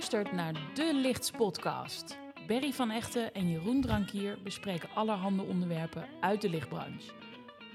[0.00, 2.18] luistert naar De Lichts Podcast.
[2.46, 7.12] Berry van Echten en Jeroen Drankier bespreken allerhande onderwerpen uit de lichtbranche.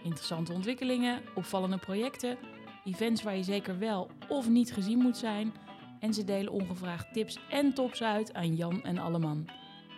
[0.04, 2.38] Interessante ontwikkelingen, opvallende projecten,
[2.86, 5.54] events waar je zeker wel of niet gezien moet zijn.
[6.00, 9.50] En ze delen ongevraagd tips en tops uit aan Jan en Alleman.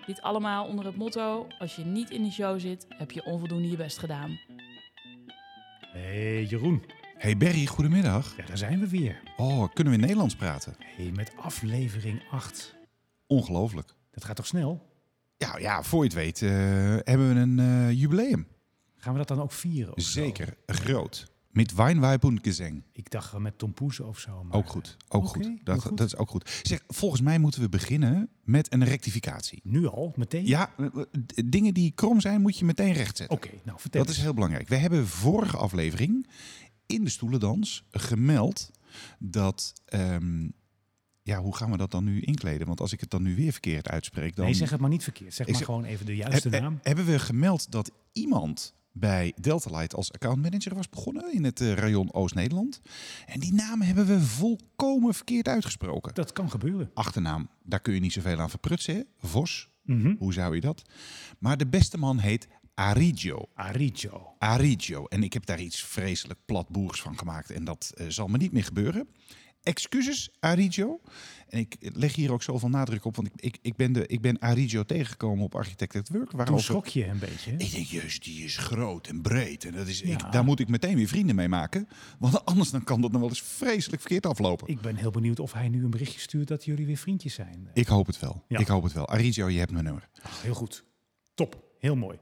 [0.05, 3.69] Dit allemaal onder het motto: als je niet in de show zit, heb je onvoldoende
[3.69, 4.39] je best gedaan.
[5.79, 6.83] Hey Jeroen,
[7.17, 8.33] Hey Berry, goedemiddag.
[8.37, 9.21] ja, daar zijn we weer.
[9.37, 10.75] Oh, kunnen we Nederlands praten?
[10.79, 12.75] Hey, met aflevering 8.
[13.27, 13.93] Ongelooflijk.
[14.11, 14.85] Dat gaat toch snel?
[15.37, 16.49] Ja, ja, voor je het weet eh,
[17.03, 18.47] hebben we een eh, jubileum.
[18.97, 19.93] Gaan we dat dan ook vieren?
[20.01, 20.09] zo?
[20.09, 21.35] Zeker, groot.
[21.51, 22.83] Met Weinweib und Gesang.
[22.93, 24.43] Ik dacht met Tom Poes of zo.
[24.43, 25.51] Maar, Ook goed, ook goed.
[25.63, 25.97] Dat, goed.
[25.97, 26.59] dat is ook goed.
[26.63, 29.59] Zeg, volgens mij moeten we beginnen met een rectificatie.
[29.63, 30.45] Nu al, meteen?
[30.45, 30.87] Ja, eh,
[31.45, 33.37] dingen die krom zijn moet je meteen rechtzetten.
[33.37, 34.67] Oké, nou vertel Dat is heel belangrijk.
[34.67, 36.27] We hebben vorige aflevering
[36.87, 38.71] in de stoelendans gemeld
[39.19, 39.73] dat...
[39.85, 40.47] ehm,
[41.21, 42.67] ja, hoe gaan we dat dan nu inkleden?
[42.67, 44.45] Want als ik het dan nu weer verkeerd uitspreek, dan...
[44.45, 45.33] Nee, zeg het maar niet verkeerd.
[45.33, 46.79] Zeg maar gewoon even de juiste Heb- naam.
[46.81, 51.73] Hebben we gemeld dat iemand bij Delta Light als accountmanager was begonnen in het eh,
[51.73, 52.81] rayon Oost-Nederland?
[53.25, 56.13] En die naam hebben we volkomen verkeerd uitgesproken.
[56.13, 56.91] Dat kan gebeuren.
[56.93, 58.95] Achternaam, daar kun je niet zoveel aan verprutsen.
[58.95, 59.01] hè?
[59.17, 60.15] Vos, Mhm.
[60.17, 60.81] hoe zou je dat?
[61.39, 62.47] Maar de beste man heet
[62.81, 63.49] Arigio.
[63.53, 64.35] Arigio.
[64.37, 65.05] Arigio.
[65.05, 67.51] En ik heb daar iets vreselijk platboers van gemaakt.
[67.51, 69.07] En dat eh, zal me niet meer gebeuren.
[69.63, 71.01] Excuses, Arigio.
[71.49, 74.21] En ik leg hier ook zoveel nadruk op, want ik, ik, ik, ben, de, ik
[74.21, 76.29] ben Arigio tegengekomen op Architect at Work.
[76.29, 77.51] Toen waarover- schrok je een beetje.
[77.51, 77.57] hè?
[77.57, 79.65] ik denk, juist, die is groot en breed.
[79.65, 80.11] En dat is, Ja.
[80.11, 81.87] ik, daar moet ik meteen weer vrienden mee maken.
[82.19, 84.67] Want anders dan kan dat nog wel eens vreselijk verkeerd aflopen.
[84.67, 87.33] Ik, Ik ben heel benieuwd of hij nu een berichtje stuurt dat jullie weer vriendjes
[87.33, 87.69] zijn.
[87.87, 88.43] hoop het wel.
[88.47, 88.59] Ja.
[88.59, 89.07] Ik hoop het wel.
[89.07, 90.09] Arigio, je hebt mijn nummer.
[90.29, 90.83] Heel goed.
[91.33, 91.65] Top.
[91.79, 92.17] Heel mooi.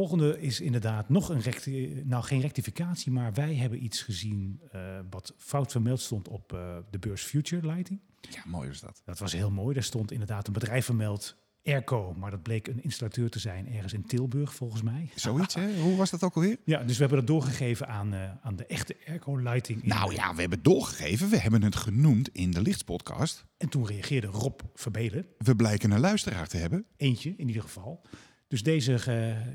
[0.00, 4.80] Volgende is inderdaad nog een recti nou geen rectificatie, maar wij hebben iets gezien eh,
[5.10, 8.00] wat fout vermeld stond op eh, de beurs Future Lighting.
[8.30, 9.02] Ja, mooi is dat.
[9.04, 9.74] Dat was heel mooi.
[9.74, 13.92] Daar stond inderdaad een bedrijf vermeld, Airco, maar dat bleek een installateur te zijn ergens
[13.92, 15.10] in Tilburg volgens mij.
[15.14, 15.80] Zoiets, hè?
[15.80, 16.58] Hoe was dat ook alweer?
[16.64, 19.82] Ja, dus we hebben dat doorgegeven aan, eh, aan de echte Airco Lighting.
[19.82, 21.28] in- Nou ja, we hebben het doorgegeven.
[21.28, 23.44] We hebben het genoemd in de Lichtspodcast.
[23.56, 26.84] En toen reageerde Rob Verbelen, We blijken een luisteraar te hebben.
[26.96, 28.02] eentje in ieder geval.
[28.48, 28.98] Dus deze,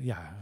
[0.00, 0.36] ja,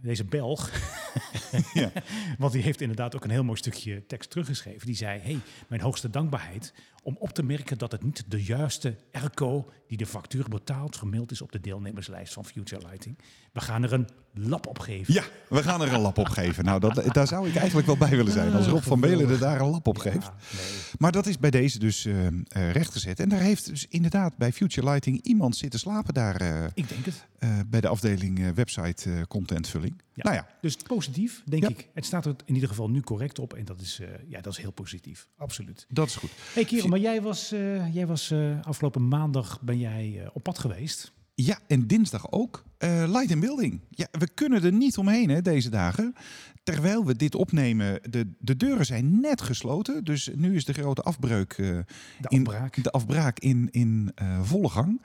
[0.00, 0.70] deze Belg,
[1.72, 1.92] Ja.
[2.38, 4.86] want die heeft inderdaad ook een heel mooi stukje tekst teruggeschreven.
[4.86, 8.96] Die zei, hey, mijn hoogste dankbaarheid om op te merken dat het niet de juiste
[9.10, 13.18] ERCO die de factuur betaalt vermeld is op de deelnemerslijst van Future Lighting.
[13.52, 15.14] We gaan er een lap op geven.
[15.14, 16.64] Ja, we gaan er een lap op geven.
[16.64, 18.52] Nou, dat, daar zou ik eigenlijk wel bij willen zijn.
[18.52, 20.22] Als Rob van Belen er daar een lap op geeft.
[20.22, 20.66] Ja, nee.
[20.98, 22.26] Maar dat is bij deze dus eh,
[22.72, 23.20] rechtgezet.
[23.20, 27.04] En daar heeft dus inderdaad bij Future Lighting iemand zitten slapen daar eh, Ik denk
[27.04, 27.26] het.
[27.66, 30.02] bij de afdeling website contentvulling.
[30.14, 30.22] Ja.
[30.22, 31.68] Nou ja, Dus positief, denk Ja.
[31.68, 31.88] ik.
[31.94, 33.54] Het staat er in ieder geval nu correct op.
[33.54, 35.28] En dat is, ja, dat is heel positief.
[35.36, 35.86] Absoluut.
[35.88, 36.30] dat is goed.
[36.52, 40.42] hey Kerel, maar jij was, eh, jij was eh, afgelopen maandag ben jij eh, op
[40.42, 41.12] pad geweest.
[41.34, 42.64] Ja, en dinsdag ook.
[42.78, 43.80] Light and Building.
[43.90, 46.14] Ja, we kunnen er niet omheen hè, deze dagen.
[46.62, 50.04] Terwijl we dit opnemen, de, de deuren zijn net gesloten.
[50.04, 51.84] Dus nu is de grote afbreuk, De
[52.28, 52.82] in, afbraak.
[52.82, 54.12] de afbraak in, in
[54.42, 55.02] volle gang.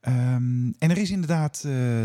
[0.00, 1.64] Ehm, en er is inderdaad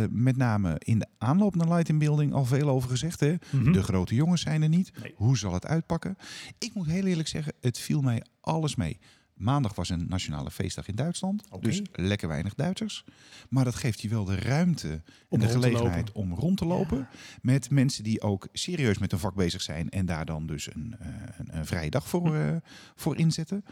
[0.09, 3.19] met name in de aanloop naar Light and Building al veel over gezegd.
[3.19, 3.35] Hè?
[3.49, 3.71] Mhm.
[3.71, 4.91] De grote jongens zijn er niet.
[5.01, 5.13] Nee.
[5.15, 6.17] Hoe zal het uitpakken?
[6.57, 8.99] Ik moet heel eerlijk zeggen, het viel mij alles mee.
[9.37, 11.43] Maandag was een nationale feestdag in Duitsland.
[11.59, 13.03] Dus lekker weinig Duitsers.
[13.49, 16.97] Maar dat geeft je wel de ruimte en de gelegenheid om rond te lopen.
[16.97, 17.09] Ja.
[17.41, 19.89] Met mensen die ook serieus met hun vak bezig zijn.
[19.89, 22.55] En daar dan dus een, eh, een, een vrije dag voor, eh,
[22.95, 23.65] voor inzetten.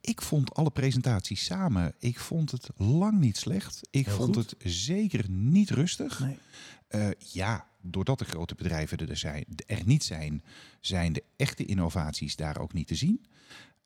[0.00, 3.80] Ik vond alle presentaties samen, ik vond het lang niet slecht.
[3.90, 4.50] Ik Heel vond goed.
[4.50, 6.20] het zeker niet rustig.
[6.20, 6.38] Nee.
[6.88, 10.42] Eh, ja, doordat de grote bedrijven er, zijn, er niet zijn,
[10.80, 13.24] zijn de echte innovaties daar ook niet te zien.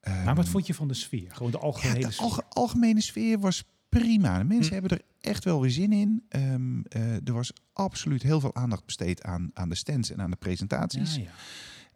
[0.05, 1.31] Maar wat Ehm, vond je van de sfeer?
[1.35, 2.25] Gewoon de ja, algehele de sfeer.
[2.25, 4.37] alge- algemene sfeer was prima.
[4.37, 4.79] De mensen Hm.
[4.81, 6.23] hebben er echt wel weer zin in.
[6.29, 10.29] Ehm, eh, er was absoluut heel veel aandacht besteed aan, aan de stands en aan
[10.31, 11.15] de presentaties.
[11.15, 11.29] Ja, ja.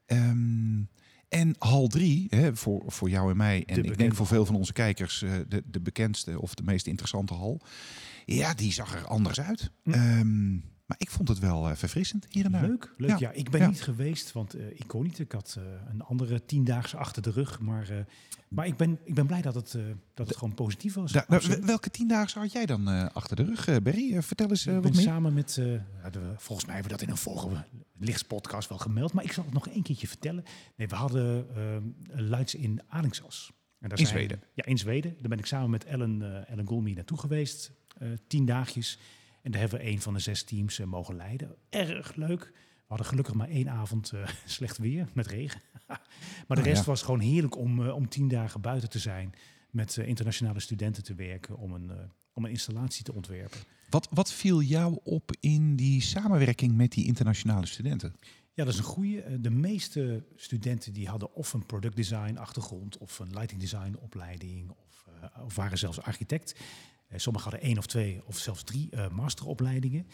[0.05, 0.81] Ehm,
[1.29, 4.55] en hal 3, hè, voor, voor jou en mij, en ik denk voor veel van
[4.55, 7.61] onze kijkers, eh, de, de bekendste of de meest interessante hal.
[8.25, 9.71] Ja, die zag er anders uit.
[9.83, 10.57] Hm.
[10.89, 12.61] Maar ik vond het wel eh, verfrissend hier en daar.
[12.67, 13.09] Leuk, leuk.
[13.09, 13.15] Ja.
[13.19, 13.67] Ja, ik ben Ja.
[13.67, 15.19] niet geweest, want eh, ik kon niet.
[15.19, 17.59] Ik had eh, een andere tiendaagse achter de rug.
[17.59, 18.05] Maar,
[18.47, 19.75] maar ik, ben, ik ben blij dat het,
[20.13, 21.11] dat het gewoon positief was.
[21.11, 24.21] Da- nou, welke tiendaagse had jij dan achter de rug, Berry?
[24.21, 25.01] Vertel eens wat ben meer.
[25.01, 25.81] samen met, de-
[26.37, 27.63] volgens mij hebben we dat in een vorige
[27.97, 29.13] lichtspodcast wel gemeld.
[29.13, 30.43] Maar ik zal het nog één keertje vertellen.
[30.75, 33.51] Nee, we hadden eh Lights in Alingsas.
[33.79, 34.43] En daar In zijn- Zweden?
[34.53, 35.13] Ja, in Zweden.
[35.19, 37.71] Daar ben ik samen met Ellen, Ellen Golmi naartoe geweest.
[38.27, 38.99] tien dagjes.
[39.49, 41.55] En daar hebben we een van de zes teams eh, mogen leiden.
[41.69, 42.51] Erg leuk.
[42.53, 45.61] We hadden gelukkig maar één avond eh, slecht weer met regen.
[46.47, 46.85] maar de Oh, rest ja.
[46.89, 49.33] was gewoon heerlijk om, eh, om tien dagen buiten te zijn.
[49.69, 51.91] met internationale studenten te werken om een,
[52.33, 53.59] om een installatie te ontwerpen.
[53.89, 58.15] Wat, wat viel jou op in die samenwerking met die internationale studenten?
[58.53, 59.41] Ja, dat is een goede.
[59.41, 64.69] De meeste studenten die hadden of een product design achtergrond of een lighting design opleiding
[64.69, 65.05] of,
[65.43, 66.55] of waren zelfs architect.
[67.09, 70.07] Eh, sommigen hadden één of twee of zelfs drie eh, masteropleidingen.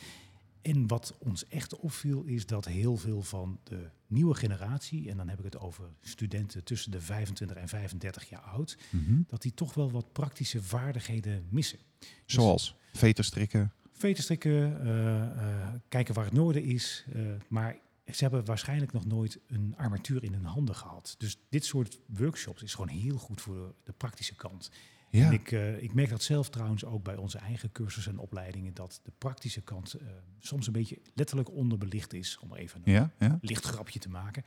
[0.62, 5.30] En wat ons echt opviel is dat heel veel van de nieuwe generatie, en dan
[5.30, 8.78] heb ik het over studenten tussen de 25 en 35 jaar oud,
[9.28, 11.80] dat die toch wel wat praktische vaardigheden missen.
[12.26, 13.72] Zoals veterstrikken.
[13.92, 17.06] Veterstrikken, eh, eh, kijken waar het noorden is.
[17.48, 21.16] maar ze hebben waarschijnlijk nog nooit een armatuur in hun handen gehad.
[21.18, 24.72] Dus dit soort workshops is gewoon heel goed voor de praktische kant.
[25.16, 25.26] Ja.
[25.26, 28.74] En ik, eh, ik merk dat zelf trouwens ook bij onze eigen cursussen en opleidingen,
[28.74, 30.08] dat de praktische kant eh,
[30.40, 33.38] soms een beetje letterlijk onderbelicht is, om even een Ja, ja.
[33.42, 34.44] licht grapje te maken.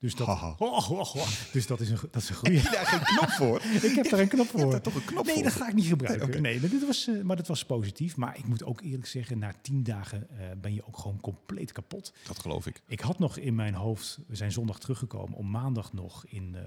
[0.00, 0.28] Dus dat.
[0.28, 1.28] Oh, oh, oh.
[1.52, 2.62] Dus dat is een, dat is een goede.
[2.62, 3.62] daar geen knop voor?
[3.82, 4.70] ik heb daar een knop voor.
[4.70, 5.42] daar toch een knop nee, voor?
[5.42, 6.28] dat ga ik niet gebruiken.
[6.28, 6.68] Nee, Nee, oké.
[6.68, 8.16] dit was, eh, maar dat was positief.
[8.16, 11.72] Maar ik moet ook eerlijk zeggen, na tien dagen eh, ben je ook gewoon compleet
[11.72, 12.12] kapot.
[12.26, 12.82] Dat geloof ik.
[12.86, 16.62] Ik had nog in mijn hoofd, we zijn zondag teruggekomen om maandag nog in uh,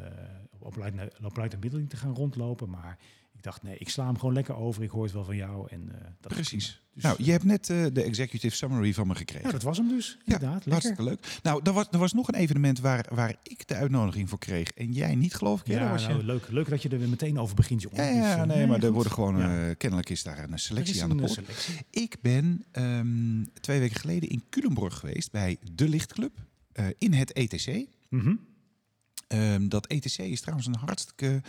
[1.22, 2.70] op Leiden Middeling te gaan rondlopen.
[2.70, 2.98] Maar
[3.40, 4.84] ik dacht, nee, ik sla hem gewoon lekker over.
[4.84, 5.68] Ik hoor het wel van jou.
[5.70, 6.82] En, eh, dat Precies.
[6.94, 9.46] Dus, Nou, je hebt net eh, de executive summary van me gekregen.
[9.46, 10.08] ja, dat was hem dus.
[10.26, 10.72] Ja, Inderdaad, lekker.
[10.72, 11.40] Hartstikke leuk.
[11.44, 14.72] Nou, er was, er was nog een evenement waar, waar ik de uitnodiging voor kreeg
[14.72, 15.68] en jij niet, geloof ik.
[15.68, 18.04] Ja, was je- nou, leuk, leuk dat je er weer meteen over begint, jongen.
[18.04, 19.68] ja, Dus, ja, eh, nee, maar er worden gewoon, Ja.
[19.70, 21.70] eh, kennelijk is daar een selectie is aan de eh, poort.
[21.90, 26.32] Ik ben ehm, twee weken geleden in Culemborg geweest bij De Lichtclub
[26.72, 27.86] eh, in het ETC.
[28.10, 28.36] Mhm.
[29.28, 31.42] Ehm, dat ETC is trouwens een hartstikke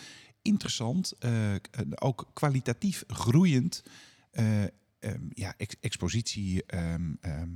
[0.43, 1.55] interessant, eh,
[1.95, 3.83] ook kwalitatief groeiend
[4.31, 6.65] eh, ehm, ja, ex- expositie.
[6.67, 7.49] ehm, ehm,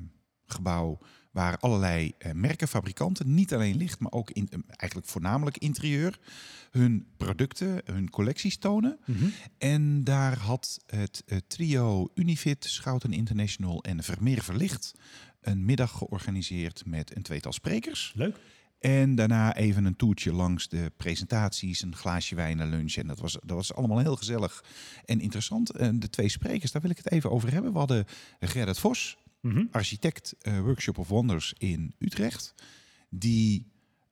[1.30, 6.18] waar allerlei merken, fabrikanten, niet alleen licht, maar ook in, eigenlijk voornamelijk interieur,
[6.70, 8.98] hun producten, hun collecties tonen.
[9.04, 9.24] Mhm.
[9.58, 14.94] En daar had het trio Unifit, Schouten International en Vermeer Verlicht
[15.40, 18.12] een middag georganiseerd met een tweetal sprekers.
[18.16, 18.36] Leuk.
[18.84, 22.94] En daarna even een toertje langs de presentaties, een glaasje wijn en lunch.
[22.94, 24.64] En dat was, dat was allemaal heel gezellig
[25.04, 25.70] en interessant.
[25.70, 27.72] En de twee sprekers, daar wil ik het even over hebben.
[27.72, 28.04] We hadden
[28.40, 29.64] Gerrit Vos, Mhm.
[29.70, 32.54] architect eh, Workshop of Wonders in Utrecht.
[33.10, 33.66] Die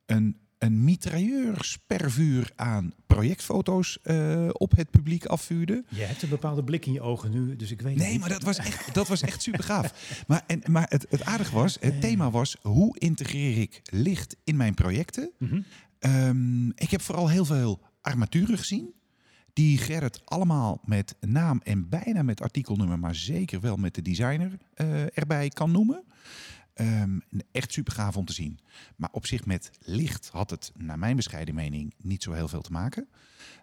[0.07, 5.85] een, een mitrailleurspervuur aan projectfoto's eh, op het publiek afvuurde.
[5.89, 8.21] Je hebt een bepaalde blik in je ogen nu, dus ik weet Nee, niet.
[8.21, 9.93] maar dat was echt, dat was echt super gaaf.
[10.27, 14.57] Maar, en, maar het, het aardige was, het thema was, hoe integreer ik licht in
[14.57, 15.31] mijn projecten?
[15.39, 15.61] Mhm.
[15.99, 18.95] Ehm, ik heb vooral heel veel armaturen gezien.
[19.53, 24.59] Die Gerrit allemaal met naam en bijna met artikelnummer, maar zeker wel met de designer
[24.75, 26.05] eh, erbij kan noemen.
[26.75, 27.19] Ehm,
[27.51, 28.59] echt super gaaf om te zien.
[28.97, 32.63] Maar op zich met licht had het, naar mijn bescheiden mening, niet zo heel veel
[32.63, 33.09] te maken.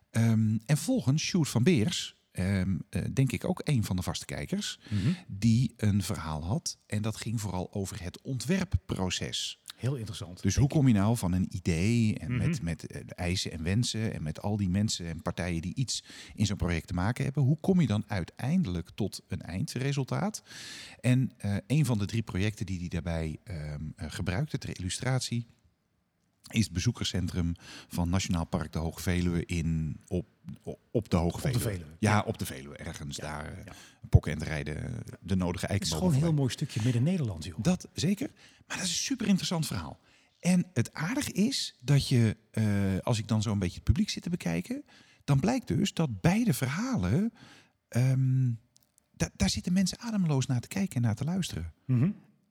[0.10, 4.26] Ehm, en volgens Sjoerd van Beers, ehm, eh, denk ik ook een van de vaste
[4.26, 5.12] kijkers, Mhm.
[5.28, 6.78] die een verhaal had.
[6.86, 9.60] En dat ging vooral over het ontwerpproces.
[9.76, 10.42] Heel interessant.
[10.42, 12.38] Dus hoe kom je nou van een idee en Mhm.
[12.50, 16.04] met, met eh, eisen en wensen en met al die mensen en partijen die iets
[16.36, 20.44] in zo'n project te maken hebben, hoe kom je dan uiteindelijk tot een eindresultaat?
[21.00, 25.46] En eh, een van de drie projecten die hij daarbij eh, gebruikte ter illustratie
[26.50, 27.54] is het bezoekerscentrum
[27.88, 30.26] van Nationaal Park de Hoge Veluwe in op,
[30.92, 31.60] op, de Hoge de Veluwe.
[31.72, 33.74] Veluwe, Ja, op de Veluwe, ergens daar eh, ja.
[34.10, 37.58] pokken en rijden, de nodige Het is gewoon een heel mooi stukje midden-Nederland, joh.
[37.62, 38.30] Dat zeker.
[38.68, 40.00] Maar dat is een super interessant verhaal.
[40.40, 42.64] En het aardige is dat je, eh,
[43.04, 44.84] als ik dan zo een beetje het publiek zit te bekijken,
[45.24, 47.34] dan blijkt dus dat beide verhalen,
[47.88, 48.52] ehm,
[49.12, 51.74] da- daar zitten mensen ademloos naar te kijken en naar te luisteren.
[51.86, 52.10] Mhm.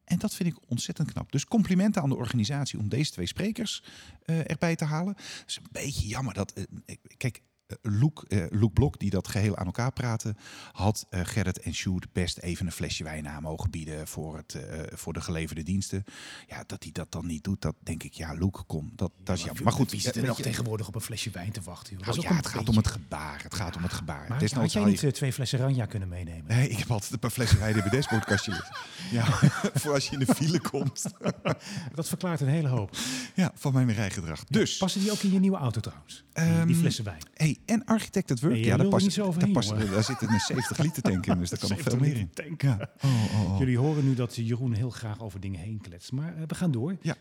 [0.08, 1.32] En dat vind ik ontzettend knap.
[1.32, 3.82] Dus complimenten aan de organisatie om deze twee sprekers
[4.24, 5.14] eh, erbij te halen.
[5.16, 6.52] Het is een beetje jammer dat.
[6.52, 7.42] eh, kijk,
[7.82, 10.36] Loek, eh, Loek Blok, die dat geheel aan elkaar praten,
[10.72, 14.56] had eh, Gerrit en Sjoerd best even een flesje wijn aan mogen bieden voor, het,
[14.94, 16.04] voor de geleverde diensten.
[16.46, 19.36] Ja, dat hij dat dan niet doet, dat denk ik, ja, Loek, kom, dat, dat
[19.36, 19.62] is jammer.
[19.64, 21.96] Maar goed, wie zit er nog je- tegenwoordig op een flesje wijn te wachten?
[21.96, 22.06] joh?
[22.06, 23.42] Nou ja, het gaat om het gebaar.
[23.42, 24.26] Het gaat om het gebaar.
[24.28, 26.44] Maar had, jij je- niet twee flessen Ranja kunnen meenemen?
[26.46, 28.64] Nee, ik heb altijd een paar flessen wijn in mijn dashboardkastje.
[29.10, 29.24] Ja,
[29.80, 31.02] voor als je in de file komt.
[31.94, 32.96] Dat verklaart een hele hoop.
[33.34, 34.44] Ja, van mijn rijgedrag.
[34.44, 36.24] Dus, Passen die ook in je nieuwe auto trouwens?
[36.32, 37.22] Die, die Ehm, flessen wijn.
[37.34, 40.78] hey, en Architect at Work, Nee, ja, daar, past, daar, past, daar zit een 70
[40.78, 42.30] liter tank in, dus daar kan nog veel 70 meer in.
[42.34, 42.62] tank.
[42.62, 42.90] Ja.
[43.04, 43.58] Oh, oh, oh.
[43.58, 46.12] Jullie horen nu dat Jeroen heel graag over dingen heen kletst.
[46.12, 46.96] Maar eh, we gaan door.
[47.00, 47.16] Ja,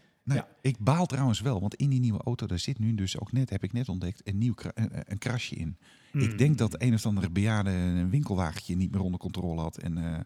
[0.61, 3.49] ik baal trouwens wel, want in die nieuwe auto, daar zit nu dus ook net,
[3.49, 5.77] heb ik net ontdekt, een nieuw een, een krasje in.
[6.11, 6.21] Hmm.
[6.21, 9.97] Ik denk dat een of andere bejaarde een winkelwagentje niet meer onder controle had en
[9.97, 10.19] eh,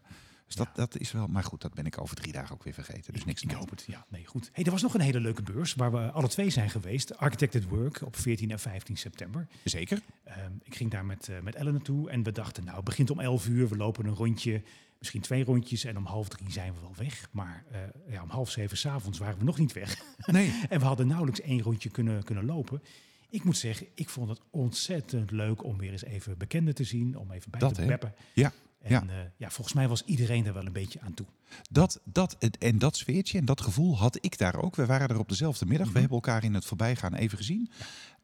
[0.54, 2.72] Dus dat, dat is wel, maar goed, dat ben ik over drie dagen ook weer
[2.72, 3.12] vergeten.
[3.12, 3.84] Dus niks Ik hoop het.
[3.86, 4.50] Ja, nee, goed.
[4.52, 7.16] Hey, er was nog een hele leuke beurs waar we alle twee zijn geweest.
[7.16, 9.46] Architected Work op 14 en 15 september.
[9.64, 10.00] Zeker.
[10.24, 13.10] Ehm, ik ging daar met, eh, met Ellen naartoe en we dachten, nou, het begint
[13.10, 13.68] om 11 uur.
[13.68, 14.62] We lopen een rondje,
[14.98, 17.28] misschien twee rondjes en om half drie zijn we wel weg.
[17.30, 17.80] Maar eh,
[18.12, 19.96] ja, om half zeven s'avonds waren we nog niet weg.
[20.26, 20.60] Nee.
[20.68, 22.82] En we hadden nauwelijks één rondje kunnen, kunnen lopen.
[23.30, 27.18] Ik moet zeggen, ik vond het ontzettend leuk om weer eens even bekenden te zien.
[27.18, 27.86] Om even bij Dat, te hè?
[27.86, 28.14] beppen.
[28.32, 28.52] Ja,
[28.82, 29.02] En ja.
[29.06, 29.32] ja.
[29.36, 31.26] ja, volgens mij was iedereen er wel een beetje aan toe.
[31.70, 34.76] Dat, dat, het- en dat sfeertje en dat gevoel had ik daar ook.
[34.76, 35.84] We waren er op dezelfde middag.
[35.86, 35.94] Mhm.
[35.94, 37.70] We hebben elkaar in het voorbijgaan even gezien.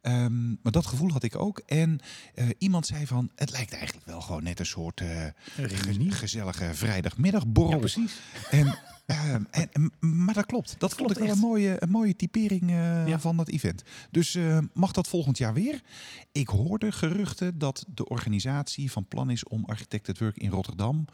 [0.08, 1.58] Ehm, maar dat gevoel had ik ook.
[1.66, 1.98] En
[2.34, 6.10] eh, iemand zei van, het lijkt eigenlijk wel gewoon net een soort Een reunie.
[6.10, 7.72] gezellige vrijdagmiddagborrel.
[7.72, 8.20] Ja, precies.
[8.50, 10.74] En, ehm, en, maar dat klopt.
[10.78, 11.34] Dat vond ik wel echt.
[11.36, 13.20] een mooie, een mooie typering eh, Ja.
[13.20, 13.82] van dat event.
[14.10, 14.38] Dus
[14.72, 15.80] mag dat volgend jaar weer?
[16.32, 21.04] Ik hoorde geruchten dat de organisatie van plan is om Architected Work in Rotterdam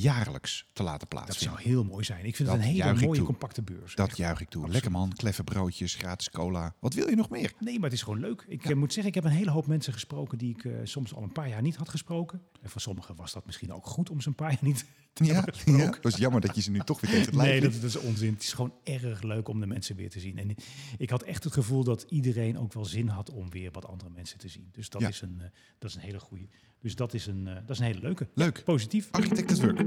[0.00, 1.58] jaarlijks te laten Dat plaatsvinden.
[1.58, 2.24] zou heel mooi zijn.
[2.24, 3.94] Ik vind Dat het een hele mooie, compacte beurs.
[3.94, 4.16] Dat Echt.
[4.16, 4.68] juich ik toe.
[4.68, 6.74] Lekker man, kleffe broodjes, gratis cola.
[6.80, 7.52] Wat wil je nog meer?
[7.60, 8.44] Nee, maar het is gewoon leuk.
[8.48, 8.74] Ik Ja.
[8.76, 11.32] moet zeggen, ik heb een hele hoop mensen gesproken die ik eh, soms al een
[11.32, 12.42] paar jaar niet had gesproken.
[12.62, 15.24] En voor sommigen was dat misschien ook goed om ze een paar jaar niet te
[15.24, 15.82] Ja, gesproken.
[15.82, 15.90] ja.
[15.90, 17.82] Het was jammer dat je ze nu toch weer tegen het lijf Nee, dat, dat
[17.82, 18.32] is onzin.
[18.32, 20.38] Het is gewoon erg leuk om de mensen weer te zien.
[20.38, 20.54] En
[20.98, 24.10] ik had echt het gevoel dat iedereen ook wel zin had om weer wat andere
[24.10, 24.68] mensen te zien.
[24.72, 25.08] Dus dat, Ja.
[25.08, 25.46] is, een, eh,
[25.78, 26.48] dat is een hele goede.
[26.80, 28.28] Dus dat is een, eh, dat is een hele leuke.
[28.34, 28.62] Leuk.
[28.64, 29.08] Positief.
[29.10, 29.80] Architected Work.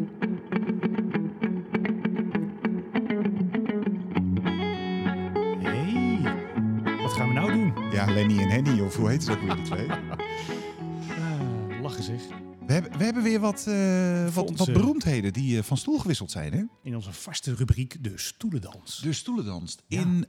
[8.06, 9.90] Ja, Lenny en Henny, of hoe heet ze ook weer die twee?
[9.92, 12.22] Ah, lachen zeg.
[12.68, 16.32] We hebben, we hebben weer wat, eh, wat, wat beroemdheden die eh, van stoel gewisseld
[16.32, 16.54] zijn.
[16.54, 16.64] Hè?
[16.84, 19.00] In onze vaste rubriek de stoelendans.
[19.02, 19.78] De stoelendans.
[19.88, 20.02] Ja.
[20.02, 20.26] In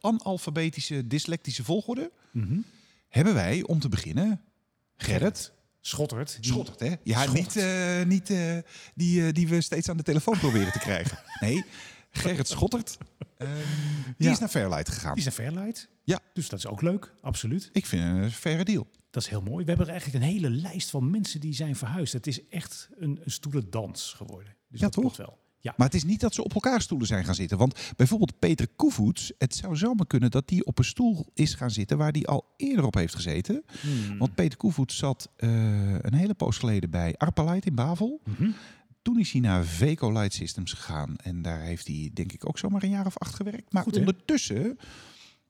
[0.00, 2.58] analfabetische, dyslectische volgorde Mhm.
[3.08, 4.40] hebben wij, om te beginnen,
[4.96, 5.52] Gerrit.
[5.80, 6.36] Schottert.
[6.40, 6.94] die- Schottert, hè?
[7.02, 7.54] Ja, Schottert.
[8.06, 8.32] niet, niet
[8.94, 11.18] die, die we steeds aan de telefoon proberen te krijgen.
[11.40, 11.64] Nee,
[12.10, 12.98] Gerrit Schottert.
[13.36, 13.50] Ehm,
[14.16, 14.30] die Ja.
[14.32, 15.14] is naar Fairlight gegaan.
[15.14, 15.88] Die is naar Fairlight.
[16.04, 16.20] Ja.
[16.32, 17.70] Dus dat is ook leuk, absoluut.
[17.72, 18.86] Ik vind het een faire deal.
[19.10, 19.62] Dat is heel mooi.
[19.64, 22.12] We hebben er eigenlijk een hele lijst van mensen die zijn verhuisd.
[22.12, 24.54] Het is echt een, een stoelendans geworden.
[24.68, 25.16] Dus Ja, dat toch?
[25.16, 25.38] wel.
[25.62, 27.58] Ja, Maar het is niet dat ze op elkaar stoelen zijn gaan zitten.
[27.58, 31.70] Want bijvoorbeeld Peter Koevoets, het zou zomaar kunnen dat die op een stoel is gaan
[31.70, 33.64] zitten waar hij al eerder op heeft gezeten.
[33.80, 34.18] Hmm.
[34.18, 35.48] Want Peter Koevoets zat eh,
[36.00, 38.20] een hele poos geleden bij Arpalight in Bavel.
[38.24, 38.50] Mhm.
[39.02, 41.16] Toen is hij naar Veco Light Systems gegaan.
[41.16, 43.72] En daar heeft hij denk ik ook zomaar een jaar of acht gewerkt.
[43.72, 44.78] Maar Goed, ondertussen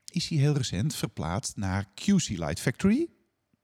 [0.05, 3.09] is hij heel recent verplaatst naar QC Light Factory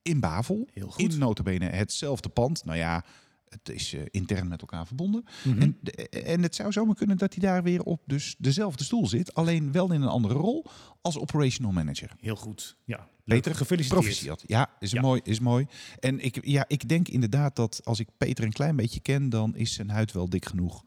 [0.03, 0.69] in Bavel.
[0.73, 1.13] Heel goed.
[1.13, 2.65] In notabene hetzelfde pand.
[2.65, 3.05] Nou ja,
[3.49, 5.25] het is eh, intern met elkaar verbonden.
[5.45, 5.61] Mhm.
[5.63, 5.79] En,
[6.25, 9.35] en het zou zomaar kunnen dat hij daar weer op dus dezelfde stoel zit.
[9.35, 10.65] Alleen wel in een andere rol
[11.01, 12.11] als operational manager.
[12.21, 12.77] Heel goed.
[12.85, 14.01] Ja, Peter, gefeliciteerd.
[14.01, 14.43] Proficiat.
[14.47, 15.01] Ja, is Ja.
[15.01, 15.21] mooi.
[15.25, 15.67] Is mooi.
[16.01, 19.57] En ik, ja, ik denk inderdaad dat als ik Peter een klein beetje ken, dan
[19.57, 20.85] is zijn huid wel dik genoeg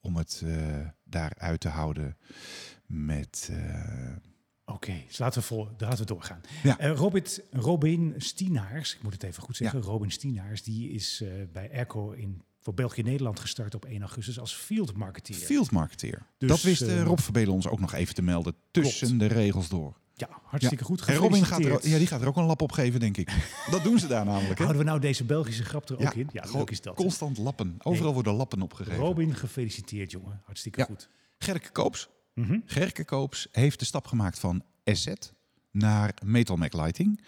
[0.00, 2.16] om het eh daaruit te houden
[2.86, 3.48] met.
[3.52, 4.12] eh,
[4.66, 6.40] Oké, dus laten we, vol, laten we doorgaan.
[6.62, 6.78] Ja.
[6.78, 9.80] Eh, Robin, Robin Stienaars, ik moet het even goed zeggen.
[9.80, 14.54] Robin Stienaars, die is eh, bij Erco in, voor België-Nederland gestart op 1 augustus als
[14.54, 15.36] field marketeer.
[15.36, 16.26] field marketeer.
[16.38, 18.54] Dus, dat wist eh, Rob Verbelen ons ook nog even te melden.
[18.70, 20.02] Tussen de regels door.
[20.14, 21.04] Ja, hartstikke goed.
[21.04, 23.30] En Robin gaat er, ja, die gaat er ook een lap op geven, denk ik.
[23.70, 24.58] dat doen ze daar namelijk.
[24.58, 24.64] Hè?
[24.64, 26.28] Houden we nou deze Belgische grap er ook in?
[26.32, 26.94] Ja, leuk is dat.
[26.94, 27.76] Constant lappen.
[27.82, 28.98] Overal worden lappen opgegeven.
[28.98, 30.40] Robin, gefeliciteerd jongen.
[30.44, 31.08] Hartstikke goed.
[31.38, 32.08] Gerke Koops.
[32.34, 32.58] Mhm.
[32.64, 35.08] Gerke Koops heeft de stap gemaakt van SZ
[35.70, 37.20] naar Metal Mac Lighting.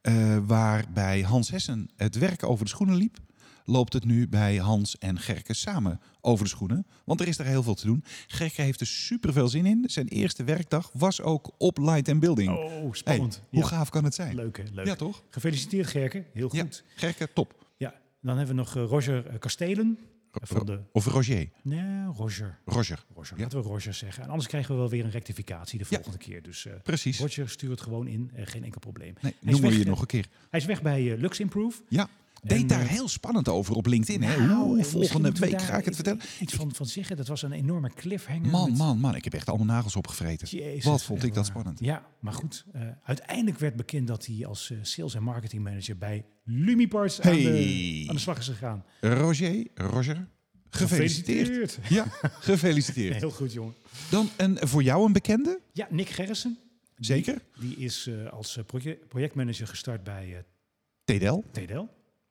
[0.00, 3.18] Eh, waarbij Hans Hessen het werk over de schoenen liep.
[3.66, 6.86] Loopt het nu bij Hans en Gerke samen over de schoenen.
[7.04, 8.04] Want er is er heel veel te doen.
[8.26, 9.84] Gerke heeft er super veel zin in.
[9.86, 12.48] Zijn eerste werkdag was ook op Light and Building.
[12.50, 13.42] Oh, Hey, spannend.
[13.50, 13.66] hoe Ja.
[13.66, 14.34] gaaf kan het zijn?
[14.34, 14.86] Leuk hè, leuk.
[14.86, 15.22] Ja, toch?
[15.30, 16.62] Gefeliciteerd Gerke, heel Ja.
[16.62, 16.84] goed.
[16.96, 17.66] Gerke, top.
[17.76, 17.94] Ja.
[18.20, 19.98] Dan hebben we nog eh, Roger eh, Kastelen.
[20.42, 20.80] Van de...
[20.92, 21.48] Of Roger.
[21.62, 22.58] Nee, Roger.
[22.64, 23.04] Roger.
[23.14, 23.36] Roger.
[23.36, 23.42] Ja.
[23.42, 24.22] Laten we Roger zeggen.
[24.22, 25.96] En anders krijgen we wel weer een rectificatie de Ja.
[25.96, 26.42] volgende keer.
[26.42, 27.18] Dus eh, Precies.
[27.18, 28.30] Roger, stuur het gewoon in.
[28.34, 29.14] eh, geen enkel probleem.
[29.20, 29.88] Nee, noemen we je hè?
[29.90, 30.26] nog een keer.
[30.50, 31.82] Hij is weg bij eh, Lux Improve.
[31.88, 32.08] Ja.
[32.42, 34.22] Deed En, daar eh, heel spannend over op LinkedIn.
[34.22, 34.46] hè?
[34.46, 36.20] Nou, Hoe, volgende week ga ik het vertellen.
[36.40, 37.16] Iets van, van zeggen.
[37.16, 38.50] Dat was een enorme cliffhanger.
[38.50, 39.14] Man, met- man, man.
[39.14, 40.48] Ik heb echt allemaal nagels opgevreten.
[40.48, 41.80] Jezus, Wat vond ik dat spannend.
[41.80, 42.64] Ja, maar goed.
[42.72, 47.32] eh, uiteindelijk werd bekend dat hij als eh, sales en marketing manager bij Lumiparts aan,
[47.36, 48.84] de, aan de slag is gegaan.
[49.00, 50.28] Roger, Roger,
[50.70, 51.78] gefeliciteerd.
[51.88, 52.06] Ja,
[52.40, 53.14] gefeliciteerd.
[53.16, 53.74] Heel goed, jongen.
[54.10, 55.60] Dan een, voor jou een bekende?
[55.72, 56.58] Ja, Nick Gerrissen.
[56.96, 57.42] Zeker.
[57.60, 61.84] Die is eh, als proje- projectmanager gestart bij eh TDL TDL.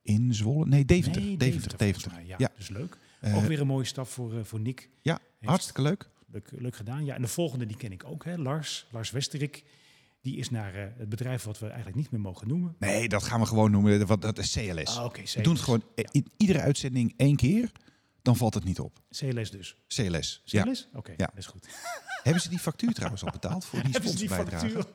[0.04, 0.66] In Zwolle.
[0.66, 1.22] Nee, Deventer.
[1.22, 2.12] Nee, Deventer, Deventer.
[2.12, 2.52] mij, Ja, Ja.
[2.58, 2.98] dus leuk.
[3.20, 4.90] Eh, ook weer een mooie stap voor, eh, voor Nick.
[5.02, 6.10] ja, hartstikke leuk.
[6.32, 7.06] Leuk, leuk gedaan.
[7.06, 8.26] Ja, en de volgende, die ken ik ook.
[8.26, 8.36] Hè.
[8.38, 9.64] Lars, Lars Westerik.
[10.22, 12.76] Die is naar eh, het bedrijf wat we eigenlijk niet meer mogen noemen.
[12.80, 14.08] Nee, dat gaan we gewoon noemen.
[14.08, 14.98] Want dat is CLS.
[14.98, 15.22] Ah, oké.
[15.36, 17.72] we doen het gewoon in iedere uitzending één keer.
[18.22, 19.00] dan valt het niet op.
[19.10, 19.76] CLS dus.
[19.88, 20.42] CLS.
[20.46, 20.64] Ja.
[20.64, 20.88] CLS?
[20.94, 21.26] Oké, Ja.
[21.26, 21.68] dat is goed.
[22.24, 24.88] Hebben ze die factuur trouwens al betaald voor die Hebben ze die sponsorbijdrage?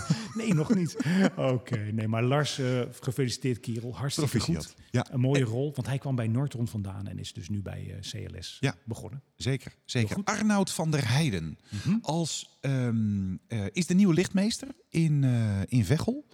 [0.34, 0.96] nee, nog niet.
[1.36, 3.94] Oké, nee, maar Lars, eh, gefeliciteerd kerel.
[3.96, 4.64] Hartstikke Proficiat.
[4.66, 4.74] goed.
[4.90, 7.94] Ja, Een mooie rol, want hij kwam bij Nortron vandaan en is dus nu bij
[7.94, 8.74] eh, CLS Ja.
[8.84, 9.22] begonnen.
[9.36, 9.74] zeker.
[9.84, 10.16] zeker.
[10.24, 11.58] Arnoud van der Heijden
[12.00, 15.24] als, ehm, eh, is de nieuwe lichtmeester in,
[15.68, 16.26] in Veghel.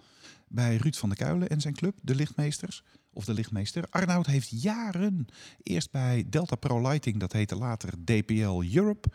[0.47, 2.83] Bij Ruud van der Kuilen en zijn club, de lichtmeesters.
[3.19, 3.85] Of de lichtmeester.
[3.89, 5.27] Arnoud heeft jaren
[5.63, 9.09] eerst bij Delta Pro Lighting, dat heette later DPL Europe.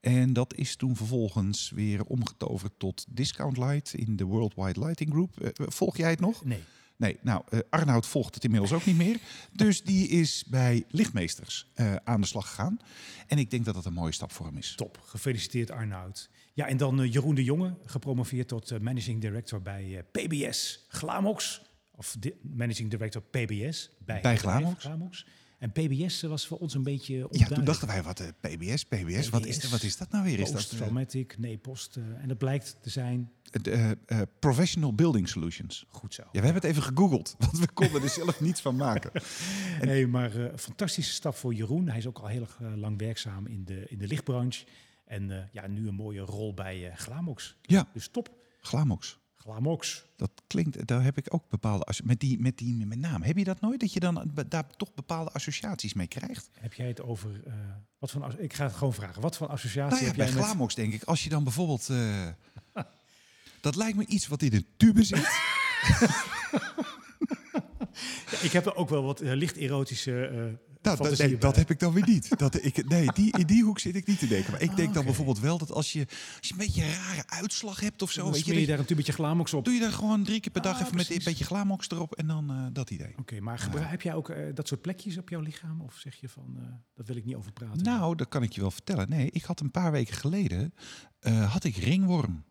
[0.00, 5.40] En dat is toen vervolgens weer omgetoverd tot Discount Light in de Worldwide Lighting Group.
[5.40, 6.44] Eh, volg jij het nog?
[6.44, 6.62] Nee.
[6.96, 9.20] Nee, nou, eh, Arnoud volgt het inmiddels ook niet meer.
[9.52, 12.78] Dus die is bij Lichtmeesters eh, aan de slag gegaan.
[13.26, 14.74] En ik denk dat dat een mooie stap voor hem is.
[14.74, 16.28] Top, gefeliciteerd Arnoud.
[16.56, 20.86] Ja, en dan eh, Jeroen de Jonge, gepromoveerd tot eh, Managing Director bij eh, PBS
[20.88, 21.62] Glamox.
[21.96, 25.26] Of di- Managing Director PBS bij, Bij Glamox.
[25.58, 27.54] En PBS was voor ons een beetje Ja, onduidelijk.
[27.54, 30.38] toen dachten wij, wat eh, PBS, PBS, wat is, wat is dat nou weer?
[30.38, 31.96] Is dat eh, nee, Post.
[31.96, 33.30] eh, en dat blijkt te zijn
[33.62, 33.90] eh,
[34.38, 35.84] Professional Building Solutions?
[35.88, 36.22] goed zo.
[36.22, 39.10] Ja, we hebben het even gegoogeld, want we konden er zelf niets van maken.
[39.82, 41.88] Nee, maar een fantastische stap voor Jeroen.
[41.88, 44.64] Hij is ook al heel lang werkzaam in de, in de lichtbranche.
[45.04, 47.56] En ja, nu een mooie rol bij Glamox.
[47.62, 48.34] Ja, Dus top.
[48.60, 49.18] Glamox.
[49.46, 50.04] Glamox.
[50.16, 53.22] Dat klinkt, daar heb ik ook bepaalde, met die, met die met naam.
[53.22, 56.50] Heb je dat nooit, dat je dan daar toch bepaalde associaties mee krijgt?
[56.52, 57.40] Heb jij het over...
[57.46, 57.52] eh,
[57.98, 59.22] wat as- ik ga het gewoon vragen.
[59.22, 60.44] Wat voor associatie Nou ja, heb bij jij met...
[60.44, 61.88] Glamox denk ik, als je dan bijvoorbeeld...
[61.88, 62.26] eh,
[63.60, 65.28] dat lijkt me iets wat in een tube zit.
[68.30, 71.70] Ja, ik heb er ook wel wat eh, licht erotische Nou, dat, nee, dat heb
[71.70, 72.38] ik dan weer niet.
[72.38, 74.50] Dat, ik, nee, die, in die hoek zit ik niet te denken.
[74.52, 75.06] Maar ik Ah, denk dan oké.
[75.06, 76.06] bijvoorbeeld wel dat als je,
[76.38, 78.22] als je een beetje een rare uitslag hebt of zo...
[78.22, 79.64] Dan weet je, smeer je dat- daar een tubetje Glamox op.
[79.64, 82.14] doe je daar gewoon drie keer per dag Ah, even met een beetje glamox erop
[82.14, 83.14] en dan eh, dat idee.
[83.18, 85.80] Oké, maar gebruik, heb jij ook eh, dat soort plekjes op jouw lichaam?
[85.80, 86.62] Of zeg je van, eh
[86.94, 87.82] daar wil ik niet over praten?
[87.82, 89.08] Nou, dat kan ik je wel vertellen.
[89.08, 90.74] Nee, ik had een paar weken geleden
[91.48, 92.44] had ik ringworm.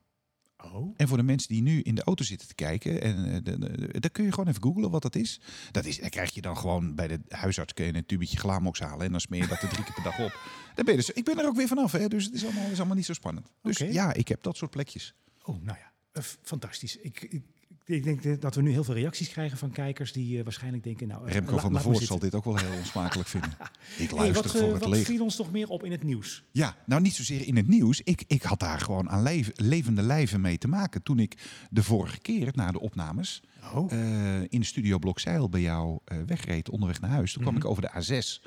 [0.74, 4.00] Oh, En voor de mensen die nu in de auto zitten te kijken, en eh,
[4.00, 5.42] dan kun je gewoon even googlen wat dat is.
[5.72, 8.80] Dat is, dan krijg je dan gewoon bij de huisarts kun je een tubetje glamox
[8.80, 10.40] halen en dan smeer je dat er drie keer per dag op.
[10.76, 12.70] Dan ben je dus, ik ben er ook weer vanaf, hè, dus het is allemaal,
[12.70, 13.52] is allemaal niet zo spannend.
[13.62, 15.16] Dus ja, ik heb dat soort plekjes.
[15.44, 16.98] oh nou ja, eh, fantastisch.
[16.98, 17.44] Ik, ik,
[17.86, 21.08] ik denk dat we nu heel veel reacties krijgen van kijkers die eh, waarschijnlijk denken...
[21.08, 23.50] Nou, eh, Remco van der Voort zal dit ook wel heel onsmakelijk vinden.
[23.98, 26.04] Ik Hey, luister wat, voor eh, het wat viel ons nog meer op in het
[26.04, 26.44] nieuws?
[26.52, 28.02] Ja, nou niet zozeer in het nieuws.
[28.02, 31.04] Ik, ik had daar gewoon aan levende lijven mee te maken.
[31.04, 31.38] Toen ik
[31.70, 33.42] de vorige keer na de opnames
[33.74, 37.34] Oh, eh, in de studio Blokzeil bij jou wegreed onderweg naar huis.
[37.34, 37.64] Toen kwam Mhm.
[37.64, 38.42] ik over de A6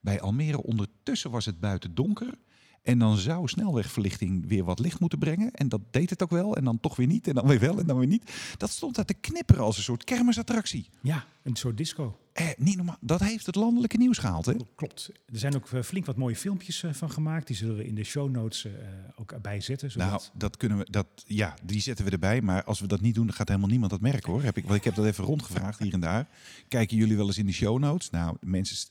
[0.00, 0.62] bij Almere.
[0.62, 2.34] Ondertussen was het buiten donker.
[2.82, 5.50] En dan zou snelwegverlichting weer wat licht moeten brengen.
[5.52, 6.56] En dat deed het ook wel.
[6.56, 7.28] En dan toch weer niet.
[7.28, 8.32] En dan weer wel en dan weer niet.
[8.56, 10.88] Dat stond daar te knipperen als een soort kermisattractie.
[11.02, 12.16] ja, een soort disco.
[12.32, 12.96] Eh, niet normaal.
[13.00, 14.46] Dat heeft het landelijke nieuws gehaald.
[14.46, 14.54] Hè?
[14.74, 15.10] Klopt.
[15.26, 17.46] Er zijn ook eh, flink wat mooie filmpjes eh, van gemaakt.
[17.46, 18.72] Die zullen we in de show notes eh,
[19.16, 19.90] ook bijzetten.
[19.90, 20.08] Zodat...
[20.08, 20.86] Nou, dat kunnen we.
[20.90, 22.40] Dat, ja, die zetten we erbij.
[22.40, 24.42] Maar als we dat niet doen, dan gaat helemaal niemand dat merken hoor.
[24.42, 26.28] Heb ik, want ik heb dat even rondgevraagd hier en daar.
[26.68, 28.10] Kijken jullie wel eens in de show notes?
[28.10, 28.90] Nou, mensen,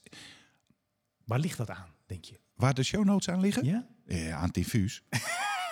[1.25, 2.39] Waar ligt dat aan, denk je?
[2.61, 3.65] Waar de show notes aan liggen?
[3.65, 3.87] Ja?
[4.05, 5.03] Ja, aan het infuus.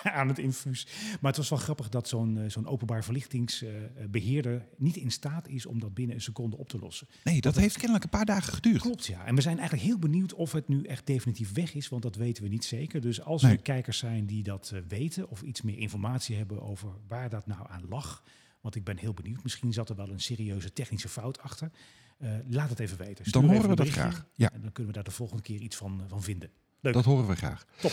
[0.04, 0.88] aan het infuus.
[1.22, 5.66] Maar het was wel grappig dat zo'n eh, zo'n openbaar verlichtingsbeheerder niet in staat is
[5.66, 7.08] om dat binnen een seconde op te lossen.
[7.24, 8.82] Nee, dat heeft kennelijk een paar dagen geduurd.
[8.82, 9.26] Klopt, ja.
[9.26, 12.16] En we zijn eigenlijk heel benieuwd of het nu echt definitief weg is, want dat
[12.16, 13.02] weten we niet zeker.
[13.02, 13.52] Dus als Nee.
[13.52, 17.48] er kijkers zijn die dat eh, weten of iets meer informatie hebben over waar dat
[17.48, 18.24] nou aan lag,
[18.62, 19.44] want ik ben heel benieuwd.
[19.44, 21.72] Misschien zat er wel een serieuze technische fout achter.
[22.18, 23.26] Eh, laat het even weten.
[23.26, 24.26] Stuur Dan horen we dat graag.
[24.36, 26.50] Ja, En dan kunnen we daar de volgende keer iets van, van vinden.
[26.82, 26.94] Leuk.
[26.94, 27.66] dat horen we graag.
[27.82, 27.92] Top.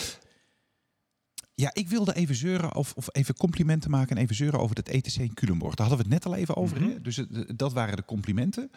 [1.55, 4.88] Ja, ik wilde even zeuren of, of even complimenten maken en even zeuren over het
[4.88, 5.75] ETC in Culemborg.
[5.75, 6.81] Daar hadden we het net al even over.
[6.81, 6.90] Mhm.
[6.90, 7.01] hè?
[7.01, 8.70] Dus het- dat waren de complimenten.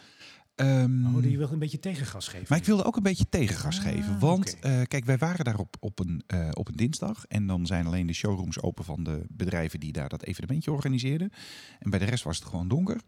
[0.55, 2.45] Ehm, Oh, die wil een beetje tegengas geven.
[2.49, 4.19] Maar ik wilde ook een beetje tegengas Ah, geven.
[4.19, 7.25] Want eh, kijk, wij waren daar op, op, een, eh, op een dinsdag.
[7.25, 11.31] En dan zijn alleen de showrooms open van de bedrijven die daar dat evenementje organiseerden.
[11.79, 13.01] En bij de rest was het gewoon donker.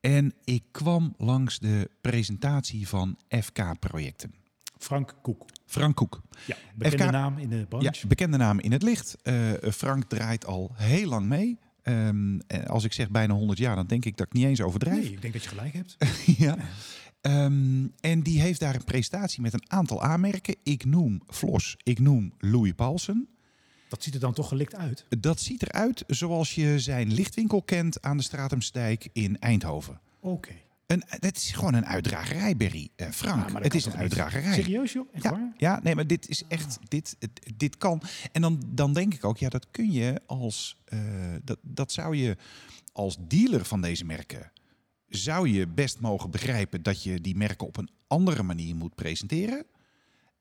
[0.00, 4.34] En ik kwam langs de presentatie van FK-projecten.
[4.78, 5.44] Frank Koek.
[5.66, 6.22] Frank Koek.
[6.46, 7.98] Ja, bekende FK naam in de branche.
[8.00, 9.16] Ja, bekende naam in het licht.
[9.22, 11.58] Eh, Frank draait al heel lang mee.
[11.82, 14.60] Ehm, eh, als ik zeg bijna 100 jaar, dan denk ik dat ik niet eens
[14.60, 15.02] overdrijf.
[15.02, 15.96] Nee, ik denk dat je gelijk hebt.
[16.44, 16.56] ja.
[17.20, 20.56] Ehm, en die heeft daar een presentatie met een aantal aanmerken.
[20.62, 23.28] Ik noem Vlos, ik noem Louis Paulsen.
[23.88, 25.06] Dat ziet er dan toch gelikt uit.
[25.18, 30.00] Dat ziet eruit zoals je zijn lichtwinkel kent aan de Stratumsdijk in Eindhoven.
[30.20, 30.52] Oké.
[30.88, 32.88] Een, het is gewoon een uitdragerij, Berry.
[32.96, 34.54] Eh, Frank, Ja, het is een uitdragerij.
[34.54, 35.08] Serieus joh?
[35.12, 35.52] Echt Ja, waar?
[35.56, 38.02] ja, nee, maar dit is echt, dit, het- dit kan.
[38.32, 40.98] En dan, dan denk ik ook, ja, dat kun je als, eh,
[41.44, 42.36] dat, dat zou je
[42.92, 44.52] als dealer van deze merken,
[45.08, 49.66] zou je best mogen begrijpen dat je die merken op een andere manier moet presenteren.